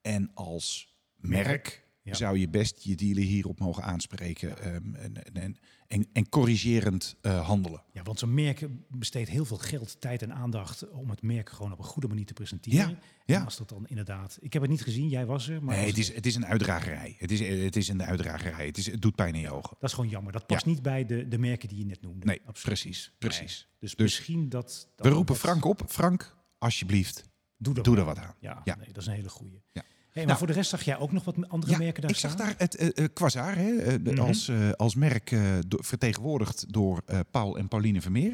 [0.01, 2.13] En als merk Ja.
[2.13, 7.47] zou je best je dealer hierop mogen aanspreken ehm, en, en, en, en corrigerend eh,
[7.47, 7.83] handelen.
[7.91, 11.71] Ja, want zo'n merk besteedt heel veel geld, tijd en aandacht om het merk gewoon
[11.71, 12.79] op een goede manier te presenteren.
[12.79, 13.43] Ja, En ja.
[13.43, 14.37] als dat dan inderdaad...
[14.41, 15.63] Ik heb het niet gezien, jij was er.
[15.63, 17.15] Maar nee, het is, het is een uitdragerij.
[17.19, 18.65] Het is, het is een uitdragerij.
[18.65, 19.75] Het, is, het doet pijn in je ogen.
[19.79, 20.31] Dat is gewoon jammer.
[20.31, 22.25] Dat past niet bij de, de merken die je net noemde.
[22.25, 22.79] Nee, Absoluut.
[22.79, 23.67] precies, precies.
[23.79, 24.89] Dus, Dus misschien dat...
[24.95, 25.83] dat We roepen Frank op.
[25.87, 28.23] Frank, alsjeblieft, Doe er, doe wat er aan.
[28.23, 28.35] wat aan.
[28.39, 28.75] Ja, Ja.
[28.75, 29.61] Nee, dat is een hele goeie.
[29.71, 29.83] Ja.
[30.17, 30.37] Maar Nou.
[30.37, 32.45] voor de rest zag jij ook nog wat andere Ja, merken daar ik zag staan?
[32.47, 34.19] daar het eh, Quasar, hè, eh, Mhm.
[34.19, 35.35] als, als merk
[35.67, 38.33] do- vertegenwoordigd door Paul en Pauline Vermeer.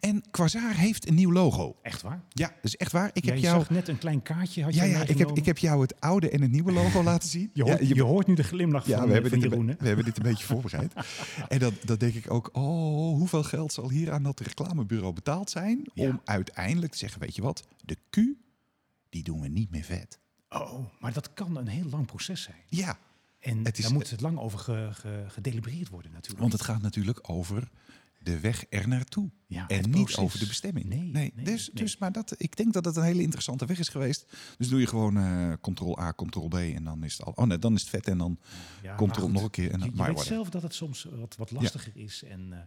[0.00, 1.76] En Quasar heeft een nieuw logo.
[1.82, 2.22] Echt waar?
[2.28, 3.10] Ja, dat is echt waar.
[3.12, 3.58] Ik heb jou...
[3.58, 6.30] zag net een klein kaartje, had Ja, ja ik, heb, ik heb jou het oude
[6.30, 7.50] en het nieuwe logo laten zien.
[7.54, 9.66] Je hoort, ja, je, hoort nu de glimlach van, we, hebben van dit Jeroen.
[9.78, 10.92] we hebben dit een beetje voorbereid.
[11.48, 15.50] En dan, dan denk ik ook, oh, hoeveel geld zal hier aan dat reclamebureau betaald
[15.50, 15.90] zijn...
[15.94, 18.16] Om uiteindelijk te zeggen, weet je wat, de Q,
[19.08, 20.18] die doen we niet meer vet.
[20.50, 22.56] Oh, maar dat kan een heel lang proces zijn.
[22.68, 22.98] Ja,
[23.40, 26.40] En Het is- daar moet het lang over ge, ge- gedelibereerd worden natuurlijk.
[26.40, 27.68] want het gaat natuurlijk over
[28.22, 29.30] de weg er naartoe.
[29.46, 30.86] ja, En niet over de bestemming.
[30.86, 31.82] Nee, nee, dus, nee.
[31.82, 34.32] dus maar dat, ik denk dat het een hele interessante weg is geweest.
[34.58, 37.32] Dus doe je gewoon eh Ctrl-A, Ctrl-B en dan is het al.
[37.36, 38.38] Oh nee, dan is het vet en dan
[38.82, 39.70] Ja, er goed, nog een keer.
[39.70, 42.22] En Je, dan, je weet zelf dat het soms wat, wat lastiger is.
[42.22, 42.58] En eh,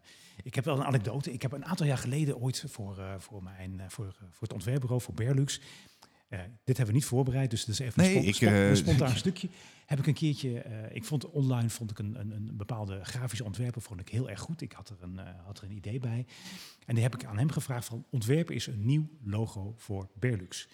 [0.44, 1.34] ik heb wel een anekdote.
[1.34, 5.02] Ik heb een aantal jaar geleden ooit voor, eh, voor, mijn, voor, voor het ontwerpbureau,
[5.02, 5.60] voor Berlux...
[6.64, 8.70] dit hebben we niet voorbereid, dus het is even Nee, een, spon- ik, spon- eh,
[8.70, 9.50] een spontaan stukje.
[9.86, 13.44] Heb ik een keertje, eh, ik vond online vond ik een, een, een bepaalde grafische
[13.44, 14.62] ontwerper vond ik heel erg goed.
[14.62, 16.26] Ik had er, een, eh, had er een idee bij.
[16.86, 20.68] En die heb ik aan hem gevraagd van ontwerpen is een nieuw logo voor Berlux.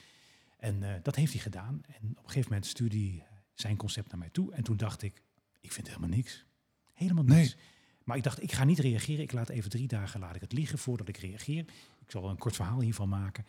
[0.58, 1.82] En dat heeft hij gedaan.
[1.88, 4.54] En op een gegeven moment stuurde hij zijn concept naar mij toe.
[4.54, 5.22] En toen dacht ik,
[5.62, 6.46] ik vind helemaal niks.
[6.94, 7.40] Helemaal Nee.
[7.42, 7.58] niks.
[8.04, 9.24] Maar ik dacht, ik ga niet reageren.
[9.24, 11.60] Ik laat even drie dagen laat ik het liggen voordat ik reageer.
[12.06, 13.46] Ik zal een kort verhaal hiervan maken.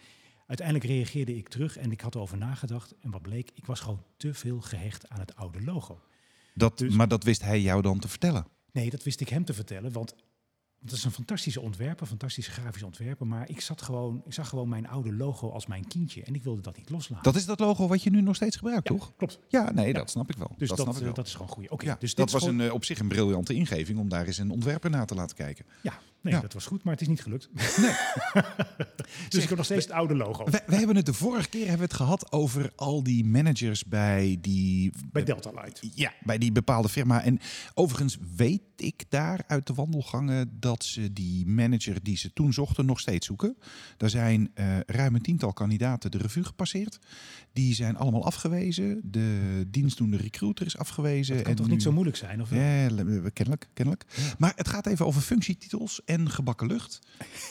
[0.51, 2.95] Uiteindelijk reageerde ik terug en ik had erover nagedacht.
[3.01, 6.01] En wat bleek, ik was gewoon te veel gehecht aan het oude logo.
[6.55, 8.47] Dat, dus- maar dat wist hij jou dan te vertellen.
[8.73, 10.15] Nee, dat wist ik hem te vertellen, want
[10.81, 13.27] het is een fantastische ontwerper, fantastische grafische ontwerper.
[13.27, 16.43] Maar ik, zat gewoon, ik zag gewoon mijn oude logo als mijn kindje en ik
[16.43, 17.25] wilde dat niet loslaten.
[17.25, 19.13] Dat is dat logo wat je nu nog steeds gebruikt, Ja, toch?
[19.17, 19.39] Klopt.
[19.49, 20.55] Ja, nee, dat snap ik wel.
[20.59, 21.15] Dus dat, dat, snap ik eh, wel.
[21.15, 21.69] dat is gewoon goed.
[21.71, 24.27] Oké, ja, dus dat was gewoon- een, eh, op zich een briljante ingeving om daar
[24.27, 25.65] eens een ontwerper naar te laten kijken.
[25.83, 26.41] Ja, nee, Ja.
[26.41, 27.49] dat was goed, maar het is niet gelukt.
[27.55, 27.93] Nee.
[29.29, 30.45] dus ik heb nog steeds het oude logo.
[30.45, 33.85] We, we hebben het de vorige keer hebben we het gehad over al die managers
[33.85, 35.81] bij die Bij Delta Light.
[35.95, 37.23] Ja, bij die bepaalde firma.
[37.23, 37.39] En
[37.75, 42.87] overigens weet ik daar uit de wandelgangen dat ze die manager die ze toen zochten
[42.87, 43.57] nog steeds zoeken.
[43.99, 46.99] Er zijn eh, ruim een tiental kandidaten de revue gepasseerd.
[47.53, 49.01] Die zijn allemaal afgewezen.
[49.05, 51.35] De dienstdoende recruiter is afgewezen.
[51.35, 52.41] Dat kan en toch nu- niet zo moeilijk zijn?
[52.41, 52.51] Of?
[52.51, 52.87] Ja,
[53.33, 53.69] kennelijk.
[53.75, 54.05] kennelijk.
[54.39, 56.99] Maar het gaat even over functietitels en gebakken lucht.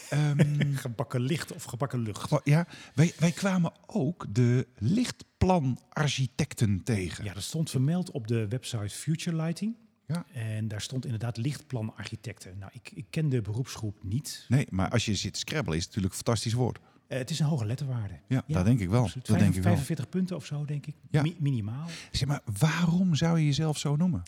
[0.09, 2.21] Ehm, Gebakken licht of gebakken lucht.
[2.21, 7.23] Gewa- Ja, wij, wij kwamen ook de lichtplanarchitecten tegen.
[7.23, 9.75] Ja, dat stond vermeld op de website Future Lighting.
[10.07, 10.25] Ja.
[10.33, 12.57] En daar stond inderdaad lichtplanarchitecten.
[12.57, 14.45] Nou, ik, ik ken de beroepsgroep niet.
[14.47, 16.79] Nee, maar als je zit scrabbelen is het natuurlijk een fantastisch woord.
[17.07, 18.19] Eh, het is een hoge letterwaarde.
[18.27, 19.03] Ja, dat denk ik wel.
[19.23, 19.63] Dat denk ik wel.
[19.63, 20.95] 45 punten of zo, denk ik.
[21.09, 21.21] Ja.
[21.21, 21.87] Mi- minimaal.
[22.11, 24.23] Zeg maar, waarom zou je jezelf zo noemen?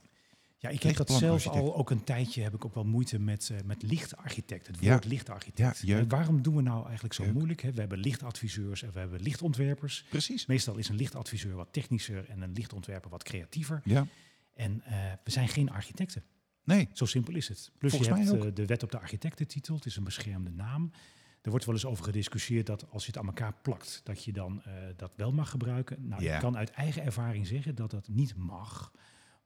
[0.61, 3.49] Ja, ik heb dat zelf al ook een tijdje heb ik ook wel moeite met,
[3.49, 4.67] eh, met lichtarchitect.
[4.67, 4.89] Het Ja.
[4.91, 5.79] woord lichtarchitect.
[5.79, 7.33] Ja, waarom doen we nou eigenlijk zo Jeuk.
[7.33, 7.61] moeilijk?
[7.61, 7.71] Hè?
[7.71, 10.05] We hebben lichtadviseurs en we hebben lichtontwerpers.
[10.09, 10.45] Precies.
[10.45, 13.81] Meestal is een lichtadviseur wat technischer en een lichtontwerper wat creatiever.
[13.83, 14.07] Ja,
[14.53, 16.23] En eh, we zijn geen architecten.
[16.63, 16.89] nee.
[16.93, 17.71] Zo simpel is het.
[17.77, 19.75] Plus Volgens je hebt eh, de wet op de architectentitel.
[19.75, 20.91] Het is een beschermde naam.
[21.41, 24.31] Er wordt wel eens over gediscussieerd dat als je het aan elkaar plakt, dat je
[24.33, 24.61] dan
[24.95, 26.07] dat wel mag gebruiken.
[26.07, 26.33] Nou, Ja.
[26.35, 28.91] ik kan uit eigen ervaring zeggen dat dat niet mag.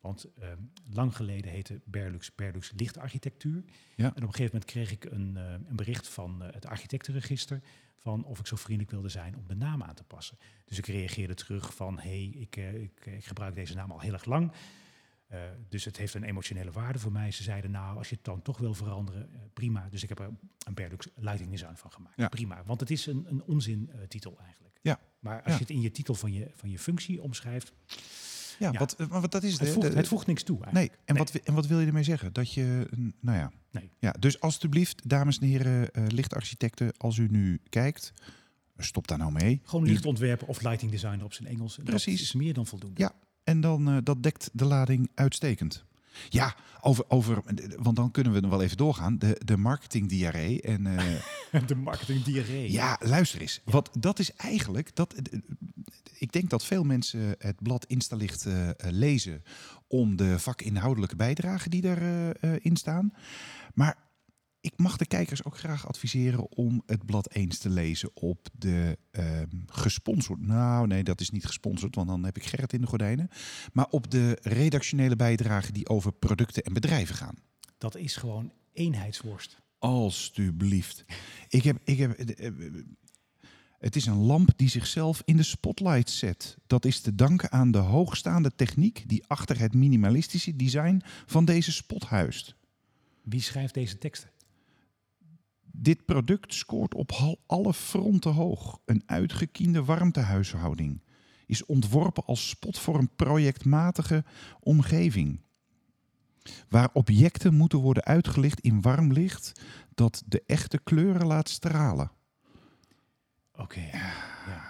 [0.06, 0.48] Want eh,
[0.94, 3.64] lang geleden heette Berlux Berlux lichtarchitectuur.
[3.96, 4.04] Ja.
[4.06, 7.62] En op een gegeven moment kreeg ik een, eh, een bericht van eh, het architectenregister
[7.98, 10.38] van of ik zo vriendelijk wilde zijn om de naam aan te passen.
[10.66, 14.14] Dus ik reageerde terug van hey, ik, eh, ik, ik gebruik deze naam al heel
[14.14, 14.52] erg lang.
[15.70, 17.32] Dus het heeft een emotionele waarde voor mij.
[17.32, 19.88] Ze zeiden, nou, als je het dan toch wil veranderen, prima.
[19.90, 20.30] Dus ik heb er
[20.68, 22.16] een Berlux Lighting Design van gemaakt.
[22.18, 22.28] Ja.
[22.28, 24.80] Prima, want het is een, een onzin eh, titel eigenlijk.
[24.82, 25.00] Ja.
[25.20, 25.54] Maar als Ja.
[25.54, 27.74] je het in je titel van je, van je functie omschrijft,
[28.60, 28.80] Ja, Ja.
[28.80, 30.94] Wat, maar wat dat is het voegt, de- het voegt niks toe Nee, eigenlijk.
[31.06, 31.24] en, Nee.
[31.24, 32.34] Wat, wi- en wat wil je ermee zeggen?
[32.34, 32.88] Dat je,
[33.22, 33.52] nou ja.
[33.72, 33.90] Nee.
[34.00, 38.14] ja dus alstublieft, dames en heren, eh, lichtarchitecten, als u nu kijkt,
[38.78, 39.62] stop daar nou mee.
[39.64, 41.78] Gewoon lichtontwerper of lighting designer op zijn Engels.
[41.84, 42.14] Precies.
[42.18, 43.02] Dat is meer dan voldoende.
[43.02, 43.12] Ja.
[43.44, 45.86] En dan, eh, dat dekt de lading uitstekend.
[46.30, 47.42] Ja, over, over,
[47.78, 49.18] want dan kunnen we nog wel even doorgaan.
[49.18, 50.62] De, de marketingdiarree.
[50.62, 52.72] En eh, De marketing diarree.
[52.72, 53.62] ja, luister eens.
[53.64, 55.40] Wat, dat is eigenlijk, dat, eh,
[56.18, 59.44] ik denk dat veel mensen het blad Instalicht eh, lezen
[59.88, 63.14] om de vakinhoudelijke bijdragen die daarin in staan.
[63.74, 63.98] Maar
[64.66, 68.98] ik mag de kijkers ook graag adviseren om het blad eens te lezen op de
[69.12, 70.42] ehm, gesponsord.
[70.42, 73.30] Nou, nee, dat is niet gesponsord, want dan heb ik Gerrit in de gordijnen.
[73.74, 77.36] Maar op de redactionele bijdragen die over producten en bedrijven gaan.
[77.78, 79.62] Dat is gewoon eenheidsworst.
[79.80, 81.06] Alsjeblieft.
[81.48, 82.54] Ik heb, ik heb, eh, eh,
[83.80, 86.58] het is een lamp die zichzelf in de spotlight zet.
[86.68, 91.72] Dat is te danken aan de hoogstaande techniek die achter het minimalistische design van deze
[91.72, 92.56] spot huist.
[93.24, 94.34] Wie schrijft deze teksten?
[95.78, 98.80] Dit product scoort op alle fronten hoog.
[98.86, 101.02] Een uitgekiende warmtehuishouding.
[101.46, 104.24] Is ontworpen als spot voor een projectmatige
[104.60, 105.42] omgeving.
[106.70, 109.62] Waar objecten moeten worden uitgelicht in warm licht
[109.94, 112.12] dat de echte kleuren laat stralen.
[113.56, 113.80] Oké.
[113.80, 114.14] Ja,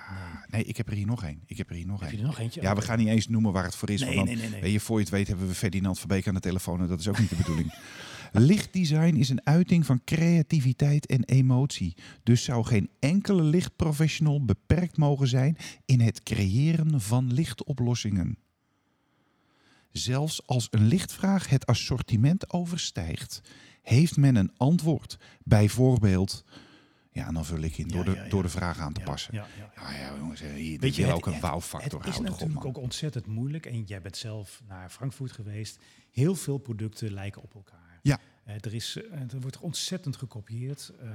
[0.10, 0.46] nee.
[0.48, 1.41] Nee, ik heb er hier nog één.
[1.46, 2.26] Ik heb er hier nog Heb je één.
[2.26, 2.62] er nog eentje?
[2.62, 4.02] Ja, we gaan niet eens noemen waar het voor is.
[4.02, 4.62] Nee, want dan, nee, nee, nee.
[4.62, 7.00] Weet je, voor je het weet hebben we Ferdinand Verbeek aan de telefoon en dat
[7.00, 7.74] is ook niet de bedoeling.
[8.39, 11.95] Lichtdesign is een uiting van creativiteit en emotie.
[12.24, 18.38] Dus zou geen enkele lichtprofessional beperkt mogen zijn in het creëren van lichtoplossingen.
[19.91, 23.41] Zelfs als een lichtvraag het assortiment overstijgt,
[23.82, 25.17] heeft men een antwoord.
[25.43, 26.43] Bijvoorbeeld,
[27.12, 29.34] ja, dan vul ik in door, Ja, de, ja, door de vraag aan te passen.
[29.34, 29.91] Ja, ja.
[29.91, 32.00] Ja, jongens, hier Weet je, het- ook een het- wauw-factor.
[32.00, 33.65] Het is op, natuurlijk ook ontzettend moeilijk.
[33.65, 35.80] En jij bent zelf naar Frankfurt geweest.
[36.12, 37.84] Heel veel producten lijken op elkaar.
[38.08, 38.20] Ja.
[38.44, 40.91] Eh, er, is, eh, er wordt ontzettend gekopieerd.
[41.02, 41.13] Ehm,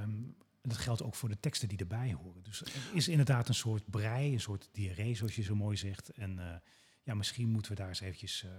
[0.61, 2.43] en dat geldt ook voor de teksten die erbij horen.
[2.43, 6.09] Dus er is inderdaad een soort brei, een soort diarree, zoals je zo mooi zegt.
[6.09, 6.45] En eh,
[7.03, 8.43] ja, misschien moeten we daar eens eventjes...
[8.43, 8.49] eh,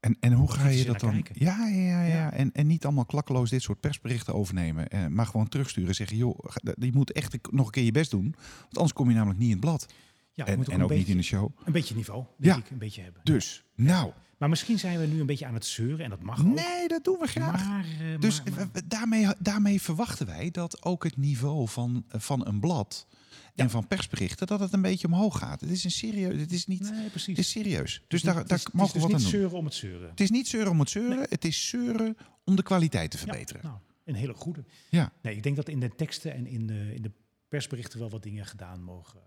[0.00, 1.10] En, en hoe ga je dat dan?
[1.12, 1.34] kijken.
[1.38, 2.32] Ja, ja, ja, ja.
[2.32, 4.88] En, en niet allemaal klakkeloos dit soort persberichten overnemen.
[4.88, 6.38] Eh, maar gewoon terugsturen en zeggen: joh,
[6.78, 8.34] je moet echt nog een keer je best doen.
[8.60, 9.86] Want anders kom je namelijk niet in het blad.
[10.32, 11.56] ja, en en ook niet in de show.
[11.64, 12.60] Een beetje niveau, denk Ja.
[12.64, 13.20] ik, een beetje hebben.
[13.24, 14.12] Dus, nou.
[14.40, 16.54] Maar misschien zijn we nu een beetje aan het zeuren en dat mag ook.
[16.54, 17.66] Nee, dat doen we graag.
[17.68, 22.46] Maar, eh, dus maar- maar- daarmee, daarmee verwachten wij dat ook het niveau van, van
[22.46, 23.06] een blad
[23.54, 23.64] Ja.
[23.64, 25.60] en van persberichten, dat het een beetje omhoog gaat.
[25.60, 27.26] Het is een serieus, het is niet, nee, precies.
[27.36, 27.92] het is serieus.
[27.92, 29.22] Dus Het is daar, niet- daar het is- mogen het we is wat aan dus
[29.24, 29.40] niet doen.
[29.40, 30.10] zeuren om het zeuren.
[30.10, 31.26] Het is niet zeuren om het zeuren, Nee.
[31.28, 33.62] het is zeuren om de kwaliteit te Ja, verbeteren.
[33.62, 34.64] nou, een hele goede.
[34.90, 35.12] Ja.
[35.22, 37.10] Nee, ik denk dat in de teksten en in de, in de
[37.48, 39.20] persberichten wel wat dingen gedaan mogen.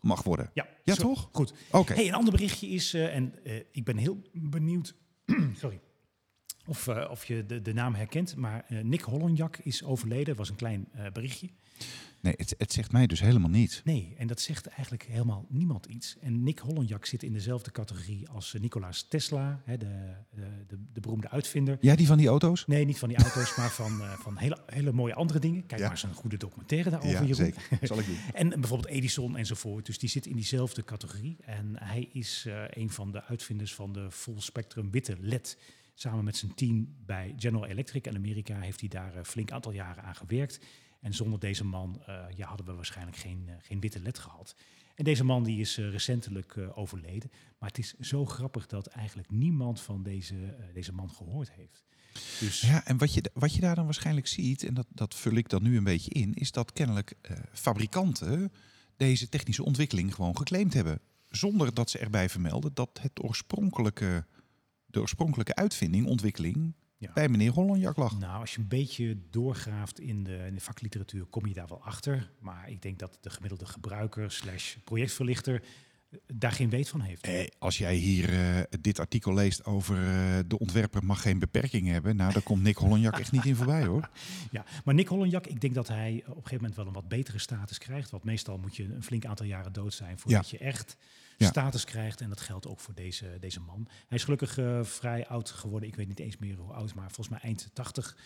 [0.00, 0.50] Mag worden.
[0.54, 1.28] Ja, Ja, zo- toch?
[1.32, 1.54] Goed.
[1.70, 1.94] Oké.
[1.94, 4.94] Hey, een ander berichtje is, eh, en eh, ik ben heel benieuwd,
[5.62, 5.80] sorry,
[6.66, 10.26] of, eh, of je de, de naam herkent, maar Nick Hollenjak is overleden.
[10.26, 11.48] Dat was een klein berichtje.
[12.20, 13.80] Nee, het, het zegt mij dus helemaal niets.
[13.84, 16.16] Nee, en dat zegt eigenlijk helemaal niemand iets.
[16.20, 20.78] En Nick Hollenjak zit in dezelfde categorie als eh, Nicolaas Tesla, hè, de, de, de,
[20.92, 21.78] de beroemde uitvinder.
[21.80, 22.66] Ja, die van die auto's?
[22.66, 25.66] Nee, niet van die auto's, maar van, eh, van hele, hele mooie andere dingen.
[25.66, 25.86] Kijk Ja.
[25.86, 27.54] maar eens een goede documentaire daarover, Jeroen.
[27.82, 28.18] Zal ik doen.
[28.34, 29.86] En bijvoorbeeld Edison enzovoort.
[29.86, 31.36] Dus die zit in diezelfde categorie.
[31.44, 35.58] En hij is eh, een van de uitvinders van de full spectrum witte LED.
[35.94, 39.72] Samen met zijn team bij General Electric in Amerika heeft hij daar een flink aantal
[39.72, 40.60] jaren aan gewerkt.
[41.00, 44.54] En zonder deze man eh, ja, hadden we waarschijnlijk geen, eh, geen witte LED gehad.
[44.94, 47.30] En deze man die is eh, recentelijk overleden.
[47.58, 51.84] Maar het is zo grappig dat eigenlijk niemand van deze, deze man gehoord heeft.
[52.40, 55.34] Dus Ja, en wat je, wat je daar dan waarschijnlijk ziet, en dat, dat vul
[55.34, 57.14] ik dan nu een beetje in, is dat kennelijk
[57.52, 58.52] fabrikanten
[58.96, 61.00] deze technische ontwikkeling gewoon geclaimd hebben.
[61.30, 64.26] Zonder dat ze erbij vermelden dat het oorspronkelijke,
[64.86, 67.12] de oorspronkelijke uitvinding, ontwikkeling, Ja.
[67.12, 68.18] bij meneer Hollandjak lag.
[68.18, 71.82] Nou, als je een beetje doorgraaft in de, in de vakliteratuur, kom je daar wel
[71.82, 72.30] achter.
[72.38, 75.54] Maar ik denk dat de gemiddelde gebruiker slash projectverlichter
[76.10, 77.24] eh, daar geen weet van heeft.
[77.24, 81.88] Eh, als jij hier eh, dit artikel leest over eh, de ontwerper mag geen beperking
[81.88, 84.08] hebben, nou, daar komt Nick Hollandjak echt niet in voorbij hoor.
[84.50, 87.08] Ja, maar Nick Hollenjak, ik denk dat hij op een gegeven moment wel een wat
[87.08, 88.10] betere status krijgt.
[88.10, 90.96] Want meestal moet je een flink aantal jaren dood zijn voordat je echt
[91.38, 91.46] Ja.
[91.48, 92.20] status krijgt.
[92.20, 93.86] En dat geldt ook voor deze, deze man.
[94.08, 95.88] Hij is gelukkig eh, vrij oud geworden.
[95.88, 98.16] Ik weet niet eens meer hoe oud, maar volgens mij eind 80.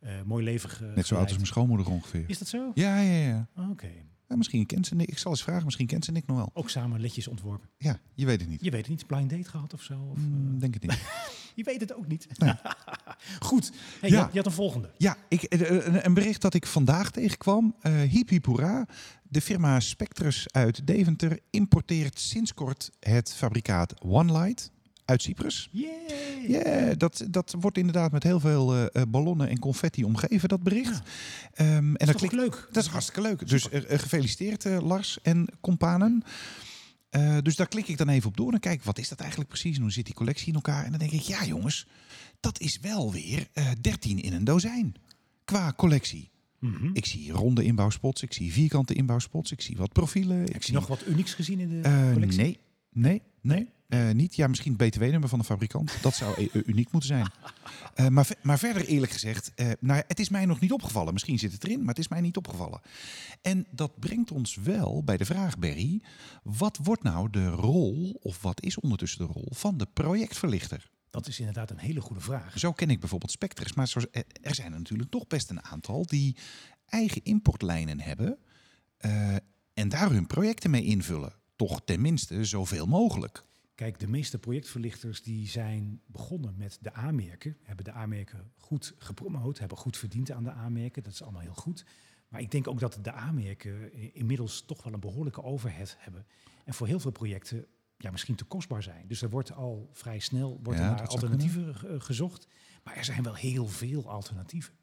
[0.00, 2.24] Eh, mooi leven ge- Net zo oud als mijn schoonmoeder ongeveer.
[2.26, 2.70] Is dat zo?
[2.74, 3.48] Ja, ja, ja.
[3.70, 3.90] Oké.
[4.28, 5.08] ja misschien kent ze Nick.
[5.08, 6.50] Ik zal eens vragen, misschien kent ze Nick nog wel.
[6.52, 7.68] Ook samen ledjes ontworpen.
[7.78, 8.64] Ja, je weet het niet.
[8.64, 10.00] Je weet het niet, blind date gehad of zo?
[10.10, 10.98] Of, eh, Mm, denk het niet.
[11.54, 12.26] Je weet het ook niet.
[12.38, 12.52] Nee.
[13.40, 13.72] Goed.
[14.00, 14.16] Hey, Ja.
[14.16, 14.90] je, had, je had een volgende.
[14.98, 17.74] Ja, ik, eh, een, een bericht dat ik vandaag tegenkwam.
[17.80, 18.86] eh hiep hiep hoera.
[19.30, 24.70] De firma Spectrus uit Deventer importeert sinds kort het fabrikaat OneLight
[25.04, 25.68] uit Cyprus.
[26.46, 30.62] Ja, dat, dat wordt inderdaad met heel veel eh, eh, ballonnen en confetti omgeven, dat
[30.62, 31.00] bericht.
[31.54, 32.68] Ehm, en Dat dat klinkt, leuk?
[32.72, 33.48] dat is hartstikke leuk.
[33.48, 36.22] Dus eh, gefeliciteerd Lars en companen.
[37.42, 39.76] Dus daar klik ik dan even op door en kijk, wat is dat eigenlijk precies?
[39.76, 40.84] En hoe zit die collectie in elkaar?
[40.84, 41.86] En dan denk ik, ja jongens,
[42.40, 44.94] dat is wel weer eh 13 in een dozijn
[45.44, 46.30] qua collectie.
[46.58, 46.90] Mhm.
[46.92, 50.42] Ik zie ronde inbouwspots, ik zie vierkante inbouwspots, ik zie wat profielen.
[50.46, 52.38] Ik Heb je nog wat unieks gezien in de Eh, collectie?
[52.40, 52.58] nee,
[52.92, 55.98] nee, nee, Eh, niet, ja, misschien het BTW-nummer van de fabrikant.
[56.02, 57.30] Dat zou eh, uniek moeten zijn.
[57.94, 61.12] Eh, maar, maar verder eerlijk gezegd, nou, het is mij nog niet opgevallen.
[61.12, 62.80] Misschien zit het erin, maar het is mij niet opgevallen.
[63.42, 66.02] En dat brengt ons wel bij de vraag, Berry.
[66.42, 70.90] Wat wordt nou de rol, of wat is ondertussen de rol, van de projectverlichter?
[71.10, 72.58] Dat is inderdaad een hele goede vraag.
[72.58, 73.92] Zo ken ik bijvoorbeeld Spectres, maar
[74.42, 76.36] er zijn er natuurlijk toch best een aantal die
[76.86, 78.38] eigen importlijnen hebben
[78.96, 79.36] eh,
[79.74, 81.32] en daar hun projecten mee invullen.
[81.56, 83.44] Toch tenminste zoveel mogelijk.
[83.74, 89.58] Kijk, de meeste projectverlichters die zijn begonnen met de aanmerken, hebben de aanmerken goed gepromoot,
[89.58, 91.02] hebben goed verdiend aan de aanmerken.
[91.02, 91.84] Dat is allemaal heel goed.
[92.28, 96.26] Maar ik denk ook dat de aanmerken inmiddels toch wel een behoorlijke overhead hebben.
[96.64, 97.66] En voor heel veel projecten
[97.98, 99.04] ja, misschien te kostbaar zijn.
[99.08, 102.46] Dus er wordt al vrij snel wordt Ja, er naar alternatieven ge- gezocht.
[102.84, 104.74] Maar er zijn wel heel veel alternatieven.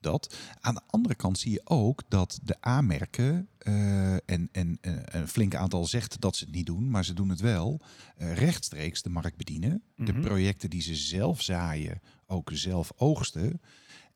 [0.00, 0.36] Dat.
[0.60, 5.28] Aan de andere kant zie je ook dat de aanmerken, eh, en, en eh, een
[5.28, 7.80] flink aantal zegt dat ze het niet doen, maar ze doen het wel,
[8.16, 9.82] eh, rechtstreeks de markt bedienen.
[9.96, 10.20] De Mhm.
[10.20, 13.60] projecten die ze zelf zaaien, ook zelf oogsten.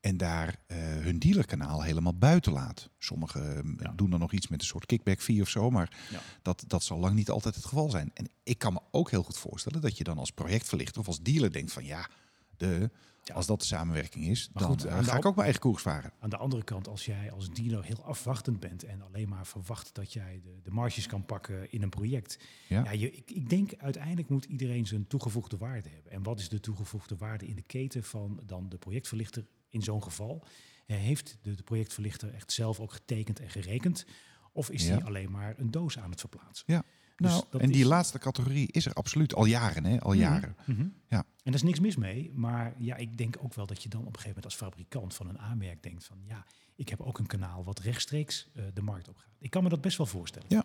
[0.07, 2.91] En daar eh, hun dealerkanaal helemaal buiten laat.
[2.99, 3.93] Sommigen eh, Ja.
[3.97, 5.71] doen dan nog iets met een soort kickback fee of zo.
[5.71, 6.21] Maar Ja.
[6.43, 8.11] dat, dat zal lang niet altijd het geval zijn.
[8.15, 11.21] En ik kan me ook heel goed voorstellen dat je dan als projectverlichter of als
[11.23, 12.09] dealer denkt van ja,
[12.57, 12.91] de,
[13.23, 13.35] Ja.
[13.35, 15.83] als dat de samenwerking is, Maar dan goed, eh, ga ik ook mijn eigen koers
[15.83, 16.13] varen.
[16.19, 19.95] Aan de andere kant, als jij als dealer heel afwachtend bent en alleen maar verwacht
[19.95, 22.39] dat jij de, de marges kan pakken in een project.
[22.69, 22.85] Ja.
[22.85, 22.91] Ja.
[22.91, 26.13] je, ik, ik denk uiteindelijk moet iedereen zijn toegevoegde waarde hebben.
[26.13, 30.03] En wat is de toegevoegde waarde in de keten van dan de projectverlichter in zo'n
[30.03, 30.45] geval?
[30.87, 34.07] Eh, heeft de, de projectverlichter echt zelf ook getekend en gerekend?
[34.53, 34.95] Of is Ja.
[34.95, 36.65] hij alleen maar een doos aan het verplaatsen?
[36.67, 36.83] Ja.
[37.17, 40.01] Dus Nou, en die is- laatste categorie is er absoluut al jaren, hè?
[40.01, 40.57] Al jaren.
[40.67, 40.81] Mhm.
[41.09, 41.19] Ja.
[41.19, 42.31] En daar is niks mis mee.
[42.35, 45.15] Maar ja, ik denk ook wel dat je dan op een gegeven moment als fabrikant
[45.15, 48.83] van een aanmerk denkt van ja, ik heb ook een kanaal wat rechtstreeks eh, de
[48.83, 49.31] markt op gaat.
[49.39, 50.49] Ik kan me dat best wel voorstellen.
[50.51, 50.65] Ja.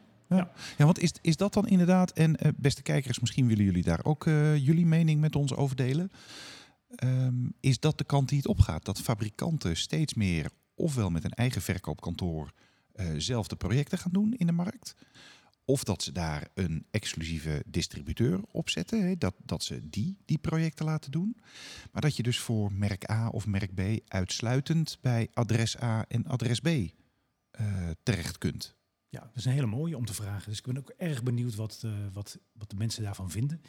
[0.77, 4.03] Ja, want is, is dat dan inderdaad, en eh, beste kijkers, misschien willen jullie daar
[4.03, 4.23] ook
[4.57, 6.11] jullie mening met ons over delen.
[6.95, 8.85] Ehm, is dat de kant die het opgaat?
[8.85, 12.51] Dat fabrikanten steeds meer, ofwel met een eigen verkoopkantoor,
[12.91, 14.95] eh, zelf de projecten gaan doen in de markt.
[15.65, 19.19] Of dat ze daar een exclusieve distributeur op zetten.
[19.19, 21.37] Dat, dat ze die, die projecten laten doen.
[21.91, 26.25] Maar dat je dus voor merk A of merk B uitsluitend bij adres A en
[26.25, 28.75] adres B eh, terecht kunt.
[29.09, 30.49] Ja, dat is een hele mooie om te vragen.
[30.49, 33.61] Dus ik ben ook erg benieuwd wat, eh, wat, wat de mensen daarvan vinden.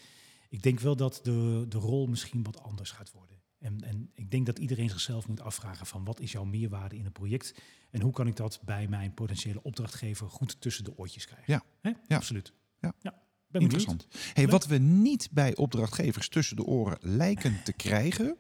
[0.53, 3.37] Ik denk wel dat de, de rol misschien wat anders gaat worden.
[3.59, 7.05] En, en ik denk dat iedereen zichzelf moet afvragen van wat is jouw meerwaarde in
[7.07, 7.55] een project?
[7.91, 11.53] En hoe kan ik dat bij mijn potentiële opdrachtgever goed tussen de oortjes krijgen?
[11.53, 11.93] Ja.
[12.09, 12.17] Ja.
[12.17, 12.53] Absoluut.
[12.81, 12.95] Ja.
[13.01, 13.13] ben
[13.51, 13.73] benieuwd.
[13.73, 14.07] Interessant.
[14.35, 18.37] Hey, wat we niet bij opdrachtgevers tussen de oren lijken te krijgen.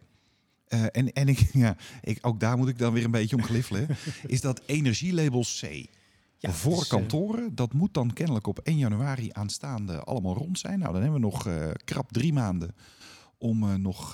[0.67, 3.43] eh, en en ik, ja, ik, ook daar moet ik dan weer een beetje om
[3.43, 3.89] gliffelen.
[4.27, 5.87] is dat energielabel C.
[6.43, 10.59] Ja, voor dus, eh, kantoren, dat moet dan kennelijk op 1 januari aanstaande allemaal rond
[10.59, 10.79] zijn.
[10.79, 12.75] Nou, dan hebben we nog eh, krap drie maanden
[13.39, 14.11] om eh, nog,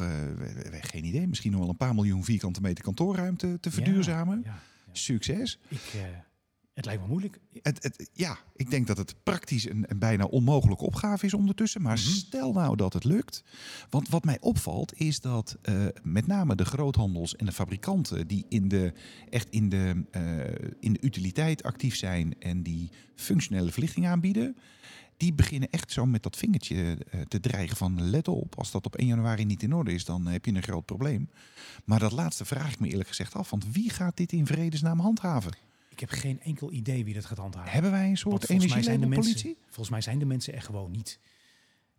[0.80, 4.40] geen idee, misschien nog wel een paar miljoen vierkante meter kantoorruimte te verduurzamen.
[4.44, 4.58] Ja, ja.
[4.92, 5.58] Succes.
[5.68, 5.94] Ik,
[6.78, 7.38] het lijkt me moeilijk.
[7.62, 11.82] Het, het, ja, ik denk dat het praktisch een, een bijna onmogelijke opgave is ondertussen.
[11.82, 12.08] Maar Mhm.
[12.08, 13.44] stel nou dat het lukt.
[13.90, 18.26] Want wat mij opvalt is dat eh, met name de groothandels en de fabrikanten...
[18.26, 18.92] die in de,
[19.30, 20.22] echt in de, eh,
[20.80, 24.56] in de utiliteit actief zijn en die functionele verlichting aanbieden...
[25.16, 28.58] die beginnen echt zo met dat vingertje eh, te dreigen van let op.
[28.58, 31.30] Als dat op 1 januari niet in orde is, dan heb je een groot probleem.
[31.84, 33.50] Maar dat laatste vraag ik me eerlijk gezegd af.
[33.50, 35.66] Want wie gaat dit in vredesnaam handhaven?
[36.00, 37.72] Ik heb geen enkel idee wie dat gaat handhaven.
[37.72, 39.56] Hebben wij een soort energielabelpolitie?
[39.64, 41.20] Volgens mij zijn de mensen er gewoon niet.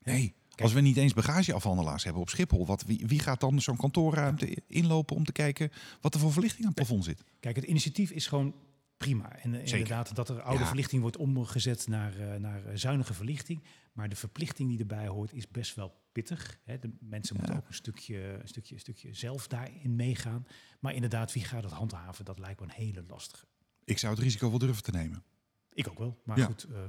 [0.04, 3.78] Nee, als we niet eens bagageafhandelaars hebben op Schiphol, wat, wie, wie gaat dan zo'n
[3.78, 7.24] kantoorruimte inlopen om te kijken wat er voor verlichting aan het plafond zit?
[7.40, 8.56] Kijk, het initiatief is gewoon
[8.98, 9.36] prima.
[9.36, 9.74] En eh, Zeker.
[9.78, 10.68] inderdaad, dat er oude Ja.
[10.68, 13.64] verlichting wordt omgezet naar, eh, naar zuinige verlichting.
[13.94, 16.60] Maar de verplichting die erbij hoort is best wel pittig.
[16.64, 16.80] Hè.
[16.80, 17.60] De mensen moeten Ja.
[17.60, 20.48] ook een stukje, een, stukje, een stukje zelf daarin meegaan.
[20.80, 22.26] Maar inderdaad, wie gaat het handhaven?
[22.26, 23.46] Dat lijkt me een hele lastige.
[23.90, 25.24] Ik zou het risico wel durven te nemen.
[25.74, 26.22] Ik ook wel.
[26.26, 26.46] Maar Ja.
[26.46, 26.80] goed, eh,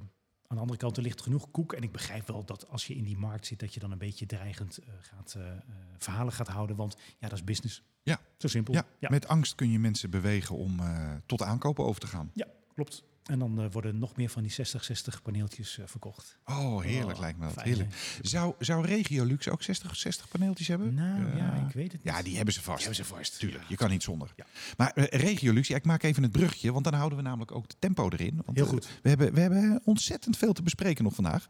[0.46, 1.72] aan de andere kant, er ligt genoeg koek.
[1.72, 3.98] En ik begrijp wel dat als je in die markt zit, dat je dan een
[3.98, 5.52] beetje dreigend eh, gaat, eh,
[5.98, 6.76] verhalen gaat houden.
[6.76, 7.82] Want ja, dat is business.
[8.02, 8.20] Ja.
[8.36, 8.74] Zo simpel.
[8.74, 9.08] Ja, ja.
[9.10, 10.80] met angst kun je mensen bewegen om
[11.26, 12.30] tot aankopen over te gaan.
[12.34, 13.04] Ja, klopt.
[13.24, 16.38] En dan eh, worden nog meer van die 60-60 paneeltjes eh, verkocht.
[16.44, 17.52] Oh, heerlijk Oh, lijkt me dat.
[17.54, 17.90] fijn, Heerlijk.
[17.92, 18.28] hè?
[18.28, 20.94] Zou, zou Regiolux ook 60, 60 paneeltjes hebben?
[20.94, 22.12] Nou ja, ik weet het niet.
[22.14, 22.76] Ja, die hebben ze vast.
[22.78, 23.38] Die hebben ze vast.
[23.38, 23.68] Tuurlijk, Ja.
[23.68, 24.32] je kan niet zonder.
[24.36, 24.46] Ja.
[24.76, 27.68] Maar eh, Regiolux, ja, ik maak even het brugje, want dan houden we namelijk ook
[27.68, 28.42] de tempo erin.
[28.44, 28.88] Want, Heel goed.
[29.02, 31.46] we, hebben, we hebben ontzettend veel te bespreken nog vandaag.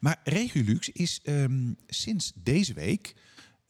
[0.00, 3.14] Maar Regiolux is ehm, sinds deze week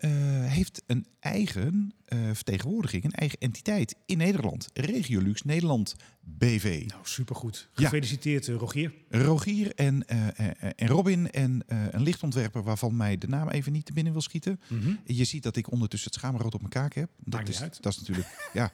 [0.09, 4.69] heeft een eigen eh, vertegenwoordiging, een eigen entiteit in Nederland.
[4.73, 6.85] Regiolux Nederland BV.
[6.87, 7.69] Nou, supergoed.
[7.73, 8.93] Gefeliciteerd, eh, Rogier.
[9.09, 13.73] Rogier en, eh, eh, en Robin en eh, een lichtontwerper waarvan mij de naam even
[13.73, 14.61] niet te binnen wil schieten.
[15.05, 17.11] Je ziet dat ik ondertussen het schaamrood op mijn kaak heb.
[17.25, 18.73] Dat is, dat is natuurlijk, ja,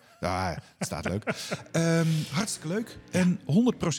[0.79, 1.25] het staat leuk.
[1.73, 2.99] Ehm, hartstikke leuk.
[3.11, 3.41] En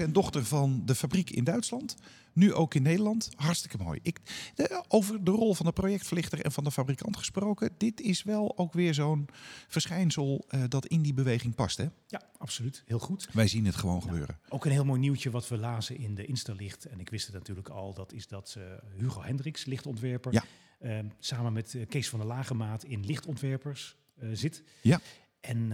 [0.08, 1.96] 100% dochter van de fabriek in Duitsland.
[2.34, 3.30] Nu ook in Nederland.
[3.36, 4.00] Hartstikke mooi.
[4.04, 4.20] Ik,
[4.56, 7.70] de- over de rol van de projectverlichter en van de fabrikant gesproken.
[7.78, 9.28] Dit is wel ook weer zo'n
[9.68, 11.78] verschijnsel eh, dat in die beweging past.
[11.78, 11.86] Hè?
[12.08, 12.84] Ja, absoluut.
[12.86, 13.28] Heel goed.
[13.34, 14.40] Wij zien het gewoon gebeuren.
[14.50, 16.86] Ook een heel mooi nieuwtje wat we lazen in de Instalicht.
[16.86, 17.94] En ik wist het natuurlijk al.
[17.94, 18.64] Dat is dat eh,
[18.98, 20.44] Hugo Hendricks, lichtontwerper, Ja.
[20.80, 23.98] eh, samen met eh, Kees van der Lagemaat in lichtontwerpers
[24.34, 24.64] zit.
[24.82, 25.00] Ja.
[25.42, 25.72] En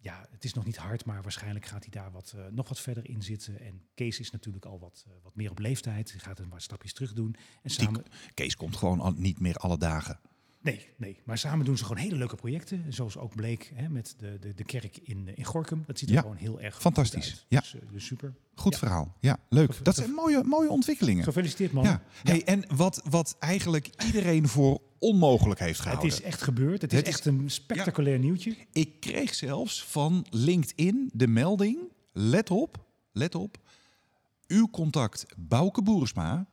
[0.00, 2.80] ja, het is nog niet hard, maar waarschijnlijk gaat hij daar wat, eh, nog wat
[2.80, 3.60] verder in zitten.
[3.60, 6.10] En Kees is natuurlijk al wat, eh, wat meer op leeftijd.
[6.10, 7.36] Hij gaat een paar stapjes terug doen.
[7.62, 10.20] En samen, Kees komt gewoon al niet meer alle dagen.
[10.62, 12.84] Nee, nee, maar samen doen ze gewoon hele leuke projecten.
[12.88, 15.82] Zoals ook bleek hè, met de, de, de kerk in, eh, in Gorkum.
[15.86, 17.26] Dat ziet er Ja, gewoon heel erg goed fantastisch.
[17.30, 17.44] uit.
[17.48, 17.60] Ja.
[17.60, 18.34] Dus, eh, dus super.
[18.54, 18.78] Goed Ja.
[18.78, 19.16] verhaal.
[19.20, 19.84] Ja, leuk.
[19.84, 21.24] Dat zijn mooie, mooie ontwikkelingen.
[21.24, 21.84] Gefeliciteerd man.
[21.84, 22.02] Ja.
[22.22, 26.08] Hey, en wat, wat eigenlijk iedereen voor onmogelijk heeft Het gehouden.
[26.12, 26.82] is echt gebeurd.
[26.82, 28.56] Het is Het is- echt een spectaculair nieuwtje.
[28.72, 31.78] Ik kreeg zelfs van LinkedIn de melding.
[32.12, 33.56] Let op, let op.
[34.46, 36.46] Uw contact Bouke Boersma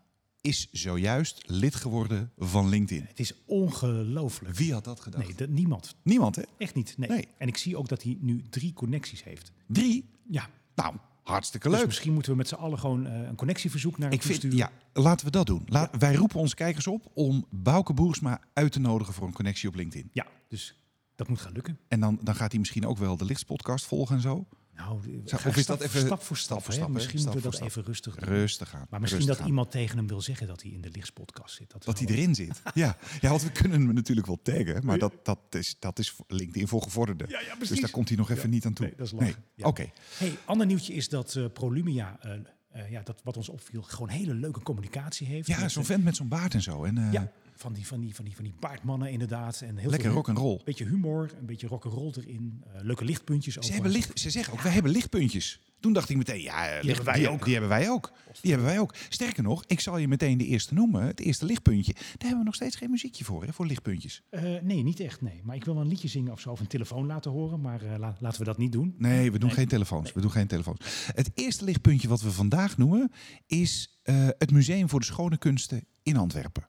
[0.45, 3.05] is zojuist lid geworden van LinkedIn.
[3.07, 4.55] Het is ongelooflijk.
[4.55, 5.25] Wie had dat gedacht?
[5.27, 5.95] Nee, dat, niemand.
[6.01, 6.41] Niemand, hè?
[6.57, 6.93] Echt niet.
[6.97, 7.09] Nee.
[7.09, 7.27] Nee.
[7.37, 9.51] En ik zie ook dat hij nu drie connecties heeft.
[9.67, 10.09] Drie?
[10.29, 10.49] Ja.
[10.75, 11.85] Nou, hartstikke Dus leuk.
[11.87, 14.69] misschien moeten we met z'n allen gewoon eh, een connectieverzoek naar hem Ik vind, toesturen.
[14.93, 15.63] ja, laten we dat doen.
[15.65, 19.69] Laat, Wij roepen onze kijkers op om Bouke Boersma uit te nodigen voor een connectie
[19.69, 20.09] op LinkedIn.
[20.13, 20.79] Ja, dus
[21.15, 21.79] dat moet gaan lukken.
[21.87, 24.45] En dan, dan gaat hij misschien ook wel de lichtspodcast volgen en zo.
[24.76, 25.21] Nou, of is
[25.61, 26.57] stap, dat even- stap voor stap.
[26.59, 26.89] stap voor stap?
[26.89, 28.30] Misschien Stap moeten we dat even rustig doen.
[28.30, 28.86] Rustig aan.
[28.89, 29.47] Maar misschien dat aan.
[29.47, 31.71] iemand tegen hem wil zeggen dat hij in de lichtspodcast zit.
[31.71, 32.61] Dat, Dat hij erin zit.
[32.73, 32.97] Ja.
[33.21, 34.86] ja, want we kunnen hem natuurlijk wel taggen.
[34.86, 37.30] Maar dat, dat, is, dat is LinkedIn voor gevorderden.
[37.30, 38.86] Ja, ja, dus daar komt hij nog even niet aan toe.
[38.86, 39.36] Nee, dat is.
[39.55, 39.67] Ja.
[39.67, 39.91] Oké.
[40.17, 42.32] Hey, ander nieuwtje is dat eh, Prolumia, eh,
[42.76, 45.47] eh, ja, dat wat ons opviel, gewoon hele leuke communicatie heeft.
[45.47, 46.84] Ja, zo'n vent met zo'n baard en zo.
[46.84, 49.61] En, eh, Ja, van die, van, die, van, die, van die paardmannen inderdaad.
[49.61, 50.53] En heel lekker rock and roll.
[50.57, 52.63] Een beetje humor, een beetje rock and roll erin.
[52.73, 53.57] eh, leuke lichtpuntjes.
[53.57, 55.59] ook Ze, hebben licht, ze zeggen ook, wij hebben lichtpuntjes.
[55.86, 57.43] Toen dacht ik meteen, ja, eh, licht- hebben wij die, ook.
[57.43, 58.11] Die hebben wij ook.
[58.41, 58.95] Die hebben wij ook.
[59.09, 61.01] Sterker nog, ik zal je meteen de eerste noemen.
[61.05, 61.93] Het eerste lichtpuntje.
[61.93, 64.21] Daar hebben we nog steeds geen muziekje voor, hè, voor lichtpuntjes.
[64.29, 65.41] Eh, nee, niet echt, nee.
[65.43, 67.61] Maar ik wil wel een liedje zingen of zo, of een telefoon laten horen.
[67.61, 68.95] Maar eh, la- laten we dat niet doen.
[68.97, 69.57] Nee, we doen Nee.
[69.57, 70.13] geen telefoons.
[70.13, 70.79] We doen geen telefoons.
[71.15, 73.11] Het eerste lichtpuntje wat we vandaag noemen
[73.47, 73.99] is
[74.38, 76.67] het Museum voor de Schone Kunsten in Antwerpen.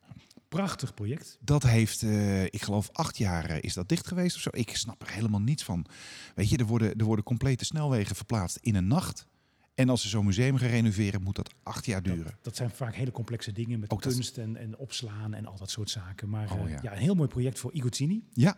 [0.48, 1.38] Prachtig project.
[1.40, 4.48] Dat heeft, eh, ik geloof, acht jaar eh, is dat dicht geweest of zo.
[4.52, 5.86] Ik snap er helemaal niets van.
[6.34, 9.26] Weet je, er worden, er worden complete snelwegen verplaatst in een nacht.
[9.74, 12.24] En als ze zo'n museum gaan renoveren, moet dat acht jaar duren.
[12.24, 15.46] Dat, dat zijn vaak hele complexe dingen met Ook dat- kunst en, en opslaan en
[15.46, 16.28] al dat soort zaken.
[16.28, 16.78] Maar Oh, eh, ja.
[16.82, 16.92] ja.
[16.92, 18.24] een heel mooi project voor Iguzini.
[18.32, 18.56] Ja,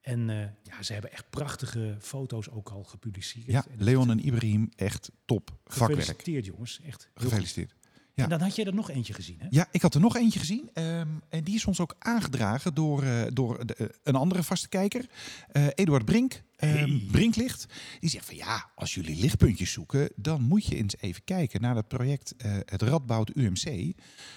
[0.00, 0.26] En
[0.62, 3.46] ja, ze hebben echt prachtige foto's ook al gepubliceerd.
[3.46, 6.00] ja En Leon en Ibrahim, echt top vakwerk.
[6.00, 7.66] Gefeliciteerd jongens, echt goed.
[8.14, 9.46] En dan had jij er nog eentje gezien, hè?
[9.50, 10.70] Ja, ik had er nog eentje gezien.
[10.72, 14.68] ehm, en die is ons ook aangedragen door, eh, door de- eh, een andere vaste
[14.68, 15.06] kijker.
[15.52, 16.42] eh, Eduard Brink.
[16.64, 17.06] Ehm, Hey.
[17.10, 17.66] Brinklicht.
[18.00, 21.74] Die zegt van ja, als jullie lichtpuntjes zoeken, dan moet je eens even kijken naar
[21.74, 23.92] dat project eh, het Radboud UMC.